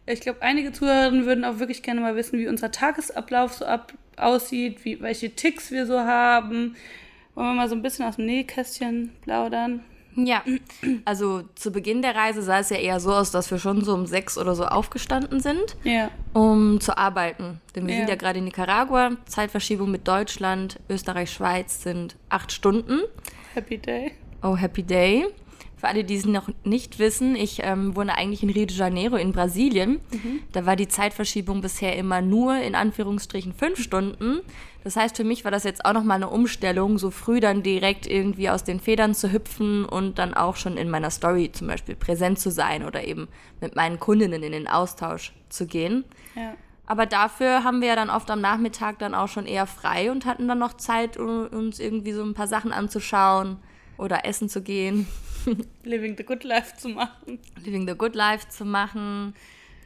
Ich 0.07 0.21
glaube, 0.21 0.41
einige 0.41 0.73
Zuhörerinnen 0.73 1.27
würden 1.27 1.45
auch 1.45 1.59
wirklich 1.59 1.83
gerne 1.83 2.01
mal 2.01 2.17
wissen, 2.17 2.39
wie 2.39 2.49
unser 2.49 2.71
Tagesablauf 2.71 3.53
so 3.53 3.67
ab 3.67 3.93
aussieht, 4.17 4.85
wie, 4.85 5.01
welche 5.03 5.35
Ticks 5.35 5.71
wir 5.71 5.85
so 5.85 6.01
haben. 6.01 6.75
Wollen 7.37 7.49
wir 7.51 7.55
mal 7.55 7.69
so 7.69 7.75
ein 7.77 7.83
bisschen 7.83 8.07
aus 8.07 8.17
dem 8.17 8.27
Nähkästchen 8.27 9.13
plaudern? 9.23 9.85
Ja, 10.17 10.43
also 11.05 11.43
zu 11.57 11.71
Beginn 11.71 12.01
der 12.01 12.17
Reise 12.17 12.41
sah 12.41 12.61
es 12.61 12.71
ja 12.71 12.79
eher 12.79 12.99
so 13.01 13.13
aus, 13.13 13.31
dass 13.31 13.51
wir 13.51 13.59
schon 13.59 13.85
so 13.85 13.93
um 13.93 14.07
sechs 14.07 14.39
oder 14.39 14.55
so 14.55 14.65
aufgestanden 14.65 15.41
sind, 15.41 15.77
Ja. 15.85 16.11
um 16.33 16.81
zu 16.81 16.97
arbeiten. 16.97 17.61
Denn 17.75 17.87
wir 17.87 17.93
Ja. 17.93 18.01
sind 18.01 18.09
ja 18.09 18.15
gerade 18.17 18.39
in 18.39 18.47
Nicaragua. 18.47 19.11
Zeitverschiebung 19.27 19.91
mit 19.91 20.09
Deutschland, 20.09 20.81
Österreich, 20.89 21.31
Schweiz 21.31 21.83
sind 21.83 22.17
acht 22.31 22.51
Stunden. 22.53 23.01
Happy 23.55 23.77
Day. 23.77 24.13
Oh, 24.43 24.57
Happy 24.57 24.83
Day. 24.83 25.27
Für 25.87 25.91
alle, 25.91 26.03
die 26.03 26.17
es 26.17 26.25
noch 26.25 26.49
nicht 26.65 26.99
wissen, 26.99 27.37
ich 27.37 27.61
ähm, 27.63 27.95
wohne 27.95 28.19
eigentlich 28.19 28.43
in 28.43 28.51
Rio 28.51 28.67
de 28.67 28.77
Janeiro 28.77 29.15
in 29.15 29.31
Brasilien. 29.31 30.01
Da 30.51 30.67
war 30.67 30.75
die 30.75 30.89
Zeitverschiebung 30.89 31.61
bisher 31.61 31.97
immer 31.97 32.21
nur 32.23 32.57
in 32.57 32.75
Anführungsstrichen 32.75 33.55
fünf 33.55 33.81
Stunden. 33.81 34.41
Das 34.83 34.97
heißt, 34.97 35.17
für 35.17 35.23
mich 35.23 35.45
war 35.45 35.53
das 35.53 35.63
jetzt 35.63 35.85
auch 35.85 35.93
nochmal 35.93 36.17
eine 36.17 36.29
Umstellung, 36.29 36.99
so 36.99 37.13
früh 37.13 37.39
dann 37.39 37.63
direkt 37.63 38.09
irgendwie 38.09 38.51
aus 38.51 38.65
den 38.65 38.81
Federn 38.81 39.15
zu 39.15 39.31
hüpfen 39.31 39.85
und 39.85 40.19
dann 40.19 40.35
auch 40.35 40.57
schon 40.57 40.77
in 40.77 40.91
meiner 40.91 41.11
Story 41.11 41.53
zum 41.53 41.69
Beispiel 41.69 41.95
präsent 41.95 42.41
zu 42.41 42.51
sein 42.51 42.85
oder 42.85 43.05
eben 43.05 43.29
mit 43.61 43.77
meinen 43.77 44.01
Kundinnen 44.01 44.43
in 44.43 44.51
den 44.51 44.67
Austausch 44.67 45.35
zu 45.51 45.69
gehen. 45.69 46.05
Ja. 46.35 46.55
Aber 46.87 47.07
dafür 47.07 47.63
haben 47.63 47.81
wir 47.81 47.87
ja 47.87 47.97
dann 47.97 48.11
oft 48.11 48.29
am 48.33 48.41
Nachmittag 48.41 48.99
dann 48.99 49.15
auch 49.15 49.29
schon 49.29 49.47
eher 49.47 49.69
frei 49.69 50.11
und 50.11 50.27
hatten 50.27 50.49
dann 50.49 50.59
noch 50.59 50.73
Zeit, 50.75 51.17
um 51.17 51.47
uns 51.47 51.79
irgendwie 51.79 52.13
so 52.13 52.25
ein 52.25 52.35
paar 52.35 52.49
Sachen 52.49 52.73
anzuschauen 52.73 53.59
oder 53.99 54.25
essen 54.25 54.49
zu 54.49 54.63
gehen, 54.63 55.07
Living 55.85 56.17
the 56.17 56.25
good 56.25 56.43
life 56.45 56.77
zu 56.77 56.89
machen. 56.89 57.39
Living 57.65 57.87
the 57.89 57.95
Good 57.95 58.15
Life 58.17 58.49
zu 58.49 58.65
machen. 58.65 59.35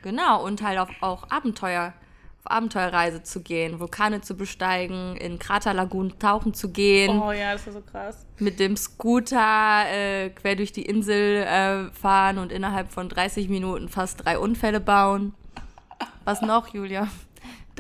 Genau, 0.03 0.43
und 0.45 0.63
halt 0.63 0.79
auf, 0.79 0.89
auch 1.03 1.31
Abenteuer, 1.31 1.93
auf 2.43 2.51
Abenteuerreise 2.51 3.23
zu 3.23 3.43
gehen, 3.43 3.79
Vulkane 3.79 4.23
zu 4.23 4.35
besteigen, 4.35 5.17
in 5.17 5.39
Kraterlagunen 5.39 6.19
tauchen 6.19 6.55
zu 6.55 6.71
gehen, 6.71 7.21
Oh 7.21 7.33
ja, 7.33 7.53
das 7.53 7.67
war 7.67 7.75
so 7.75 7.81
krass. 7.83 8.25
mit 8.39 8.59
dem 8.59 8.79
Scooter 8.79 9.85
äh, 9.91 10.31
quer 10.31 10.57
durch 10.57 10.73
die 10.73 10.87
Insel 10.87 11.43
äh, 11.43 11.91
fahren 11.93 12.39
und 12.39 12.51
innerhalb 12.51 12.91
von 12.91 13.11
30 13.11 13.51
Minuten 13.51 13.91
fast 13.91 14.25
drei 14.25 14.39
Unfälle 14.39 14.81
bauen. 14.81 15.35
Was 16.25 16.41
noch, 16.41 16.69
Julia? 16.73 17.09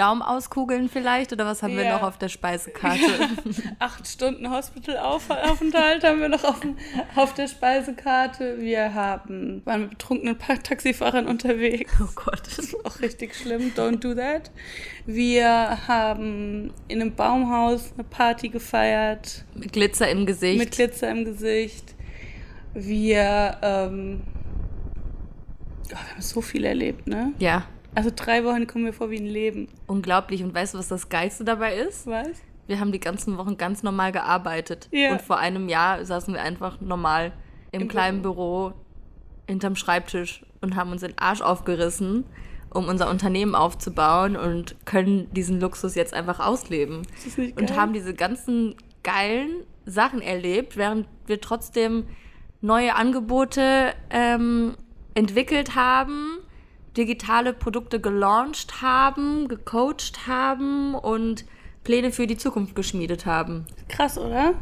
Daumen 0.00 0.22
auskugeln 0.22 0.88
vielleicht 0.88 1.32
oder 1.32 1.44
was 1.46 1.62
haben 1.62 1.76
wir 1.76 1.84
Ja. 1.84 1.94
noch 1.98 2.02
auf 2.02 2.16
der 2.18 2.28
Speisekarte? 2.28 3.00
Acht 3.78 4.06
Stunden 4.08 4.50
Hospitalaufenthalt 4.50 6.02
haben 6.04 6.20
wir 6.20 6.28
noch 6.28 6.42
auf, 6.44 6.60
auf 7.16 7.34
der 7.34 7.48
Speisekarte. 7.48 8.58
Wir 8.60 8.94
haben, 8.94 9.62
waren 9.66 9.82
mit 9.82 9.90
betrunkenen 9.90 10.38
Taxifahrern 10.38 11.26
unterwegs. 11.26 11.92
Oh 12.00 12.08
Gott. 12.14 12.40
Das 12.46 12.58
ist 12.58 12.86
auch 12.86 13.00
richtig 13.00 13.34
schlimm. 13.34 13.72
Don't 13.76 13.98
do 14.00 14.14
that. 14.14 14.50
Wir 15.06 15.86
haben 15.86 16.72
in 16.88 17.00
einem 17.00 17.14
Baumhaus 17.14 17.92
eine 17.94 18.04
Party 18.04 18.48
gefeiert 18.48 19.44
Mit 19.54 19.72
Glitzer 19.72 20.08
im 20.10 20.24
Gesicht. 20.26 20.58
mit 20.58 20.70
Glitzer 20.72 21.10
im 21.10 21.24
Gesicht. 21.24 21.94
Wir, 22.72 23.58
ähm, 23.62 24.20
oh, 25.84 25.88
wir 25.90 25.98
haben 25.98 26.22
so 26.22 26.40
viel 26.40 26.64
erlebt, 26.64 27.06
ne? 27.06 27.32
ja, 27.38 27.64
Also 27.94 28.10
drei 28.14 28.44
Wochen 28.44 28.66
kommen 28.66 28.84
mir 28.84 28.92
vor 28.92 29.10
wie 29.10 29.18
ein 29.18 29.26
Leben. 29.26 29.68
unglaublich. 29.86 30.42
Und 30.42 30.54
weißt 30.54 30.74
du, 30.74 30.78
was 30.78 30.88
das 30.88 31.08
Geilste 31.08 31.44
dabei 31.44 31.76
ist? 31.76 32.06
Was? 32.06 32.28
Wir 32.66 32.78
haben 32.78 32.92
die 32.92 33.00
ganzen 33.00 33.36
Wochen 33.36 33.56
ganz 33.56 33.82
normal 33.82 34.12
gearbeitet. 34.12 34.88
Ja. 34.92 35.12
Und 35.12 35.22
vor 35.22 35.38
einem 35.38 35.68
Jahr 35.68 36.04
saßen 36.04 36.32
wir 36.34 36.40
einfach 36.42 36.80
normal 36.80 37.32
im, 37.72 37.82
Im 37.82 37.88
kleinen 37.88 38.22
Büro 38.22 38.72
hinterm 39.48 39.74
Schreibtisch 39.74 40.44
und 40.60 40.76
haben 40.76 40.92
uns 40.92 41.00
den 41.00 41.18
Arsch 41.18 41.40
aufgerissen, 41.40 42.24
um 42.72 42.86
unser 42.86 43.10
Unternehmen 43.10 43.54
aufzubauen 43.56 44.36
und 44.36 44.76
können 44.86 45.32
diesen 45.32 45.60
Luxus 45.60 45.96
jetzt 45.96 46.14
einfach 46.14 46.38
ausleben. 46.38 47.02
Ist 47.16 47.26
das 47.26 47.38
nicht 47.38 47.58
Und 47.60 47.68
geil? 47.68 47.76
haben 47.76 47.92
diese 47.92 48.14
ganzen 48.14 48.76
geilen 49.02 49.64
Sachen 49.86 50.20
erlebt, 50.22 50.76
während 50.76 51.08
wir 51.26 51.40
trotzdem 51.40 52.06
neue 52.60 52.94
Angebote 52.94 53.94
ähm, 54.10 54.76
entwickelt 55.14 55.74
haben, 55.74 56.38
digitale 56.96 57.52
Produkte 57.52 58.00
gelauncht 58.00 58.82
haben, 58.82 59.48
gecoacht 59.48 60.26
haben 60.26 60.94
und 60.94 61.44
Pläne 61.84 62.12
für 62.12 62.26
die 62.26 62.36
Zukunft 62.36 62.74
geschmiedet 62.74 63.26
haben. 63.26 63.66
Krass, 63.88 64.18
oder? 64.18 64.54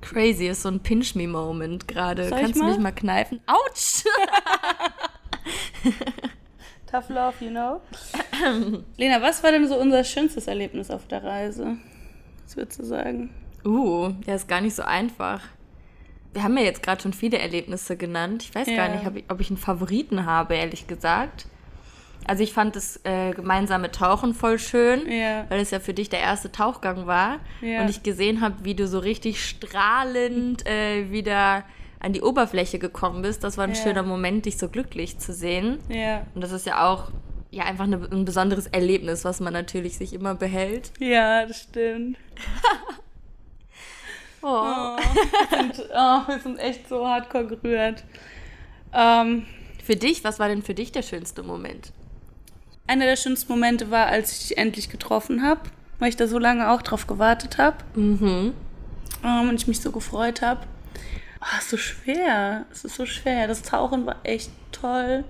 Crazy 0.00 0.46
ist 0.46 0.62
so 0.62 0.68
ein 0.68 0.80
Pinch-Me-Moment 0.80 1.88
gerade. 1.88 2.28
Kannst 2.30 2.60
du 2.60 2.64
mich 2.64 2.78
mal 2.78 2.92
kneifen? 2.92 3.40
Autsch! 3.46 4.04
Tough 6.90 7.08
love, 7.10 7.34
you 7.44 7.50
know. 7.50 7.80
Lena, 8.96 9.20
was 9.20 9.42
war 9.42 9.52
denn 9.52 9.68
so 9.68 9.76
unser 9.78 10.04
schönstes 10.04 10.46
Erlebnis 10.46 10.90
auf 10.90 11.06
der 11.06 11.22
Reise? 11.22 11.76
Was 12.44 12.56
würdest 12.56 12.78
du 12.80 12.84
sagen? 12.84 13.30
Uh, 13.64 14.12
ja, 14.26 14.34
ist 14.34 14.48
gar 14.48 14.60
nicht 14.62 14.74
so 14.74 14.82
einfach. 14.82 15.42
Wir 16.32 16.42
haben 16.44 16.56
ja 16.56 16.64
jetzt 16.64 16.82
gerade 16.82 17.02
schon 17.02 17.12
viele 17.12 17.38
Erlebnisse 17.38 17.96
genannt. 17.96 18.42
Ich 18.42 18.54
weiß 18.54 18.66
gar 18.68 18.88
Ja. 18.88 18.94
nicht, 18.94 19.06
ob 19.06 19.16
ich, 19.16 19.24
ob 19.28 19.40
ich 19.40 19.50
einen 19.50 19.58
Favoriten 19.58 20.24
habe, 20.24 20.54
ehrlich 20.54 20.86
gesagt. 20.86 21.46
Also 22.28 22.42
ich 22.44 22.52
fand 22.52 22.76
das 22.76 23.00
äh, 23.04 23.32
gemeinsame 23.32 23.90
Tauchen 23.90 24.34
voll 24.34 24.58
schön, 24.58 25.10
Ja. 25.10 25.46
weil 25.48 25.60
es 25.60 25.70
ja 25.70 25.80
für 25.80 25.94
dich 25.94 26.10
der 26.10 26.20
erste 26.20 26.52
Tauchgang 26.52 27.06
war. 27.06 27.40
Ja. 27.62 27.80
Und 27.80 27.88
ich 27.90 28.02
gesehen 28.02 28.40
habe, 28.42 28.56
wie 28.64 28.74
du 28.74 28.86
so 28.86 28.98
richtig 28.98 29.42
strahlend 29.44 30.66
äh, 30.66 31.10
wieder 31.10 31.64
an 32.00 32.12
die 32.12 32.20
Oberfläche 32.22 32.78
gekommen 32.78 33.22
bist. 33.22 33.42
Das 33.42 33.56
war 33.56 33.64
ein 33.64 33.74
Ja. 33.74 33.82
schöner 33.82 34.02
Moment, 34.02 34.44
dich 34.46 34.58
so 34.58 34.68
glücklich 34.68 35.18
zu 35.18 35.32
sehen. 35.32 35.78
Ja. 35.88 36.26
Und 36.34 36.42
das 36.42 36.52
ist 36.52 36.66
ja 36.66 36.86
auch 36.86 37.10
ja, 37.50 37.64
einfach 37.64 37.84
eine, 37.84 37.96
ein 38.12 38.26
besonderes 38.26 38.66
Erlebnis, 38.66 39.24
was 39.24 39.40
man 39.40 39.54
natürlich 39.54 39.96
sich 39.96 40.12
immer 40.12 40.34
behält. 40.34 40.92
Ja, 41.00 41.46
das 41.46 41.62
stimmt. 41.62 42.18
Oh. 44.40 44.46
Oh, 44.46 44.96
wir, 44.96 45.58
sind, 45.58 45.88
oh, 45.92 46.20
wir 46.28 46.38
sind 46.38 46.58
echt 46.58 46.88
so 46.88 47.04
hardcore 47.06 47.46
gerührt. 47.48 48.04
Ähm, 48.92 49.46
Für 49.84 49.96
dich, 49.96 50.22
was 50.22 50.38
war 50.38 50.46
denn 50.48 50.62
für 50.62 50.74
dich 50.74 50.92
der 50.92 51.02
schönste 51.02 51.42
Moment? 51.42 51.92
Einer 52.88 53.04
der 53.04 53.16
schönsten 53.16 53.52
Momente 53.52 53.90
war, 53.90 54.06
als 54.06 54.32
ich 54.32 54.48
dich 54.48 54.58
endlich 54.58 54.88
getroffen 54.90 55.42
habe, 55.42 55.60
weil 55.98 56.08
ich 56.08 56.16
da 56.16 56.26
so 56.26 56.38
lange 56.38 56.70
auch 56.70 56.82
drauf 56.82 57.06
gewartet 57.06 57.58
habe 57.58 57.76
Mhm. 57.94 58.54
ähm, 59.24 59.48
und 59.48 59.54
ich 59.54 59.66
mich 59.68 59.80
so 59.80 59.92
gefreut 59.92 60.42
habe. 60.42 60.60
Oh, 61.40 61.58
ist 61.58 61.70
so 61.70 61.76
schwer. 61.76 62.64
Es 62.72 62.84
ist 62.84 62.96
so 62.96 63.06
schwer. 63.06 63.46
Das 63.46 63.62
Tauchen 63.62 64.06
war 64.06 64.16
echt 64.24 64.50
toll. 64.72 65.24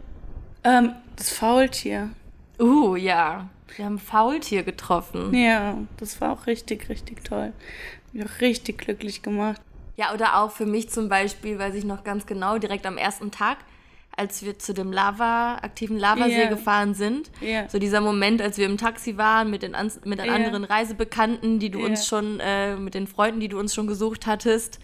Ähm, 0.65 0.93
das 1.17 1.31
Faultier. 1.31 2.11
Uh, 2.59 2.97
ja. 2.97 3.49
Wir 3.77 3.85
haben 3.85 3.99
Faultier 3.99 4.63
getroffen. 4.63 5.35
Ja, 5.35 5.77
das 5.99 6.21
war 6.21 6.33
auch 6.33 6.47
richtig, 6.47 6.89
richtig 6.89 7.25
toll. 7.25 7.53
Mich 8.13 8.25
auch 8.25 8.41
richtig 8.41 8.79
glücklich 8.79 9.23
gemacht. 9.23 9.61
Ja, 9.97 10.15
oder 10.15 10.39
auch 10.39 10.51
für 10.51 10.65
mich 10.65 10.89
zum 10.91 11.09
Beispiel, 11.09 11.59
weiß 11.59 11.75
ich 11.75 11.85
noch 11.85 12.05
ganz 12.05 12.25
genau, 12.25 12.59
direkt 12.59 12.87
am 12.87 12.97
ersten 12.97 13.31
Tag, 13.31 13.59
als 14.19 14.45
wir 14.45 14.59
zu 14.59 14.75
dem 14.75 14.93
Lava, 14.93 15.55
aktiven 15.63 15.99
Lavasee 15.99 16.43
Ja. 16.43 16.49
gefahren 16.49 16.95
sind. 16.95 17.31
Ja. 17.41 17.69
So 17.69 17.79
dieser 17.79 18.01
Moment, 18.01 18.43
als 18.43 18.59
wir 18.59 18.67
im 18.67 18.77
Taxi 18.77 19.17
waren 19.17 19.51
mit 19.51 19.63
den, 19.63 19.75
ans- 19.75 20.01
mit 20.05 20.19
den 20.19 20.27
Ja. 20.27 20.35
anderen 20.35 20.65
Reisebekannten, 20.65 21.59
die 21.59 21.71
du 21.71 21.85
uns 21.85 22.07
schon, 22.07 22.41
äh, 22.41 22.77
mit 22.77 22.95
den 22.95 23.07
Freunden, 23.07 23.41
die 23.41 23.49
du 23.49 23.59
uns 23.59 23.75
schon 23.75 23.87
gesucht 23.87 24.27
hattest. 24.27 24.79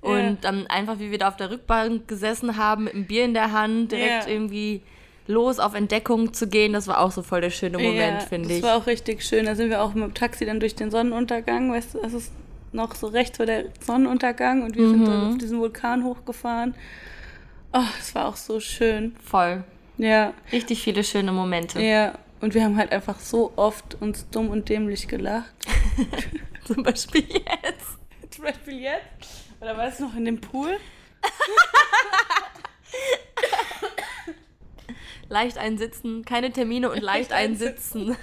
Und 0.00 0.38
dann 0.42 0.66
einfach, 0.68 0.98
wie 1.00 1.10
wir 1.10 1.18
da 1.18 1.28
auf 1.28 1.36
der 1.36 1.50
Rückbank 1.50 2.06
gesessen 2.06 2.56
haben, 2.56 2.84
mit 2.84 2.94
einem 2.94 3.06
Bier 3.06 3.24
in 3.24 3.34
der 3.34 3.50
Hand, 3.52 3.90
direkt 3.92 4.28
irgendwie 4.28 4.82
los 5.26 5.58
auf 5.58 5.74
Entdeckung 5.74 6.32
zu 6.32 6.46
gehen, 6.46 6.72
das 6.72 6.86
war 6.86 7.00
auch 7.00 7.10
so 7.10 7.22
voll 7.22 7.40
der 7.40 7.50
schöne 7.50 7.78
Moment, 7.78 8.22
finde 8.22 8.48
das 8.48 8.58
ich. 8.58 8.62
war 8.62 8.76
auch 8.76 8.86
richtig 8.86 9.24
schön. 9.24 9.46
Da 9.46 9.56
sind 9.56 9.70
wir 9.70 9.82
auch 9.82 9.94
mit 9.94 10.04
dem 10.04 10.14
Taxi 10.14 10.46
dann 10.46 10.60
durch 10.60 10.76
den 10.76 10.92
Sonnenuntergang. 10.92 11.72
Weißt 11.72 11.94
du, 11.94 11.98
das 12.00 12.12
ist 12.12 12.32
noch 12.72 12.94
so 12.94 13.08
rechts 13.08 13.38
vor 13.38 13.46
der 13.46 13.64
Sonnenuntergang 13.80 14.62
und 14.62 14.76
wir 14.76 14.88
sind 14.88 15.00
Mhm. 15.00 15.04
dann 15.06 15.30
auf 15.32 15.38
diesen 15.38 15.58
Vulkan 15.58 16.04
hochgefahren. 16.04 16.74
Oh, 17.78 17.84
es 18.00 18.14
war 18.14 18.26
auch 18.28 18.36
so 18.36 18.58
schön. 18.58 19.14
Voll. 19.22 19.62
Ja, 19.98 20.32
Richtig 20.50 20.82
viele 20.82 21.04
schöne 21.04 21.30
Momente. 21.32 21.80
ja. 21.80 22.18
Und 22.40 22.54
wir 22.54 22.64
haben 22.64 22.76
halt 22.76 22.92
einfach 22.92 23.18
so 23.18 23.52
oft 23.56 23.96
uns 24.00 24.28
dumm 24.30 24.50
und 24.50 24.68
dämlich 24.68 25.08
gelacht. 25.08 25.52
Zum 26.66 26.82
Beispiel 26.82 27.22
jetzt. 27.22 27.98
Zum 28.30 28.44
Beispiel 28.44 28.80
jetzt. 28.80 29.44
Oder 29.60 29.76
weißt 29.76 30.00
du 30.00 30.04
noch 30.04 30.14
in 30.14 30.26
dem 30.26 30.40
Pool? 30.40 30.76
Leicht 35.28 35.58
einsitzen, 35.58 36.24
keine 36.24 36.52
Termine 36.52 36.90
und 36.90 37.00
leicht 37.00 37.30
Leicht 37.30 37.32
einsitzen. 37.32 38.16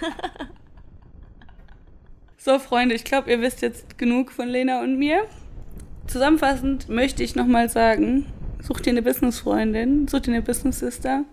So, 2.37 2.59
Freunde, 2.59 2.95
ich 2.95 3.03
glaube, 3.03 3.29
ihr 3.31 3.41
wisst 3.41 3.61
jetzt 3.61 3.97
genug 3.97 4.31
von 4.31 4.47
Lena 4.47 4.81
und 4.81 4.97
mir. 4.97 5.25
zusammenfassend 6.07 6.87
möchte 6.87 7.23
ich 7.23 7.35
nochmal 7.35 7.69
sagen, 7.69 8.25
such 8.63 8.79
dir 8.79 8.91
eine 8.91 9.01
Businessfreundin, 9.01 10.07
such 10.07 10.21
dir 10.21 10.31
eine 10.31 10.41
Business 10.41 10.79
Sister. 10.79 11.25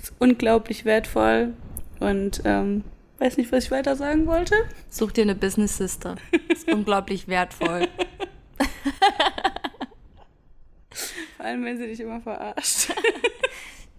Ist 0.00 0.14
unglaublich 0.18 0.84
wertvoll 0.84 1.54
und 2.00 2.42
ähm, 2.44 2.82
weiß 3.18 3.36
nicht, 3.36 3.52
was 3.52 3.64
ich 3.64 3.70
weiter 3.70 3.94
sagen 3.96 4.26
wollte. 4.26 4.56
Such 4.88 5.12
dir 5.12 5.22
eine 5.22 5.34
Business 5.34 5.76
Sister. 5.76 6.16
Ist 6.48 6.70
unglaublich 6.70 7.28
wertvoll. 7.28 7.86
Vor 11.36 11.46
allem, 11.46 11.64
wenn 11.64 11.76
sie 11.76 11.86
dich 11.86 12.00
immer 12.00 12.20
verarscht. 12.20 12.92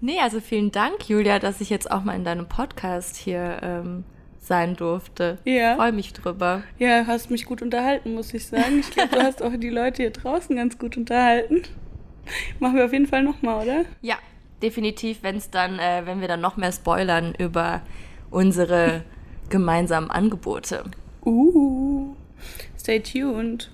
Nee, 0.01 0.19
also 0.19 0.41
vielen 0.41 0.71
Dank, 0.71 1.07
Julia, 1.09 1.39
dass 1.39 1.61
ich 1.61 1.69
jetzt 1.69 1.89
auch 1.89 2.03
mal 2.03 2.15
in 2.15 2.25
deinem 2.25 2.47
Podcast 2.47 3.15
hier 3.15 3.59
ähm, 3.63 4.03
sein 4.39 4.75
durfte. 4.75 5.39
Ja. 5.45 5.77
Freue 5.77 5.93
mich 5.93 6.11
drüber. 6.11 6.63
Ja, 6.77 7.07
hast 7.07 7.31
mich 7.31 7.45
gut 7.45 7.61
unterhalten, 7.61 8.13
muss 8.13 8.33
ich 8.33 8.45
sagen. 8.45 8.81
Ich 8.81 8.91
glaube, 8.91 9.15
du 9.15 9.23
hast 9.23 9.41
auch 9.41 9.53
die 9.55 9.69
Leute 9.69 10.03
hier 10.03 10.11
draußen 10.11 10.55
ganz 10.55 10.77
gut 10.77 10.97
unterhalten. 10.97 11.63
Machen 12.59 12.75
wir 12.75 12.85
auf 12.85 12.93
jeden 12.93 13.07
Fall 13.07 13.23
nochmal, 13.23 13.63
oder? 13.63 13.85
Ja, 14.01 14.17
definitiv, 14.61 15.19
wenn 15.21 15.37
es 15.37 15.49
dann, 15.49 15.79
äh, 15.79 16.03
wenn 16.05 16.21
wir 16.21 16.27
dann 16.27 16.41
noch 16.41 16.57
mehr 16.57 16.71
spoilern 16.71 17.35
über 17.37 17.81
unsere 18.31 19.03
gemeinsamen 19.49 20.09
Angebote. 20.09 20.83
Uh, 21.23 22.15
stay 22.77 22.99
tuned. 22.99 23.69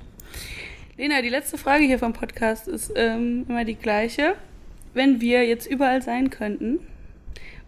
Lena, 0.97 1.21
die 1.21 1.29
letzte 1.29 1.57
Frage 1.57 1.83
hier 1.83 1.99
vom 1.99 2.13
Podcast 2.13 2.67
ist 2.67 2.93
ähm, 2.95 3.45
immer 3.49 3.65
die 3.65 3.75
gleiche. 3.75 4.35
Wenn 4.93 5.21
wir 5.21 5.47
jetzt 5.47 5.65
überall 5.65 6.01
sein 6.01 6.29
könnten 6.29 6.79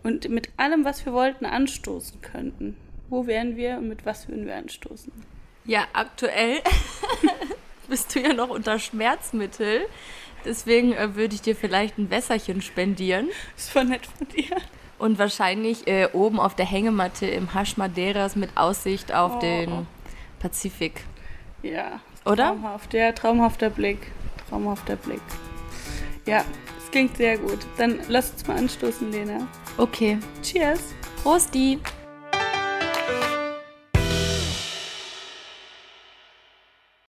und 0.03 0.29
mit 0.29 0.49
allem, 0.57 0.85
was 0.85 1.05
wir 1.05 1.13
wollten, 1.13 1.45
anstoßen 1.45 2.21
könnten, 2.21 2.75
wo 3.09 3.25
wären 3.25 3.55
wir 3.55 3.77
und 3.77 3.87
mit 3.87 4.05
was 4.05 4.27
würden 4.27 4.45
wir 4.45 4.55
anstoßen? 4.55 5.11
Ja, 5.65 5.87
aktuell 5.93 6.59
bist 7.87 8.13
du 8.13 8.19
ja 8.19 8.33
noch 8.33 8.49
unter 8.49 8.79
Schmerzmittel. 8.79 9.85
Deswegen 10.45 10.93
äh, 10.93 11.15
würde 11.15 11.35
ich 11.35 11.41
dir 11.41 11.55
vielleicht 11.55 11.97
ein 11.97 12.09
Wässerchen 12.09 12.61
spendieren. 12.61 13.29
Das 13.55 13.73
war 13.75 13.83
nett 13.83 14.05
von 14.05 14.27
dir. 14.27 14.57
Und 14.99 15.19
wahrscheinlich 15.19 15.87
äh, 15.87 16.07
oben 16.13 16.39
auf 16.39 16.55
der 16.55 16.65
Hängematte 16.65 17.25
im 17.25 17.53
Hasch 17.53 17.77
Madeiras 17.77 18.35
mit 18.35 18.55
Aussicht 18.55 19.13
auf 19.13 19.35
Oh. 19.37 19.39
den 19.39 19.87
Pazifik. 20.39 21.01
Ja. 21.61 21.99
Oder? 22.25 22.47
Traumhaft, 22.47 22.93
ja, 22.93 23.11
traumhafter 23.11 23.69
Blick. 23.69 24.11
Traumhafter 24.49 24.95
Blick. 24.95 25.21
Ja, 26.25 26.45
das 26.79 26.91
klingt 26.91 27.17
sehr 27.17 27.37
gut. 27.37 27.59
Dann 27.77 27.99
lass 28.07 28.31
uns 28.31 28.47
mal 28.47 28.57
anstoßen, 28.57 29.11
Lena. 29.11 29.47
Okay. 29.77 30.19
Cheers. 30.41 30.93
Prosti! 31.21 31.79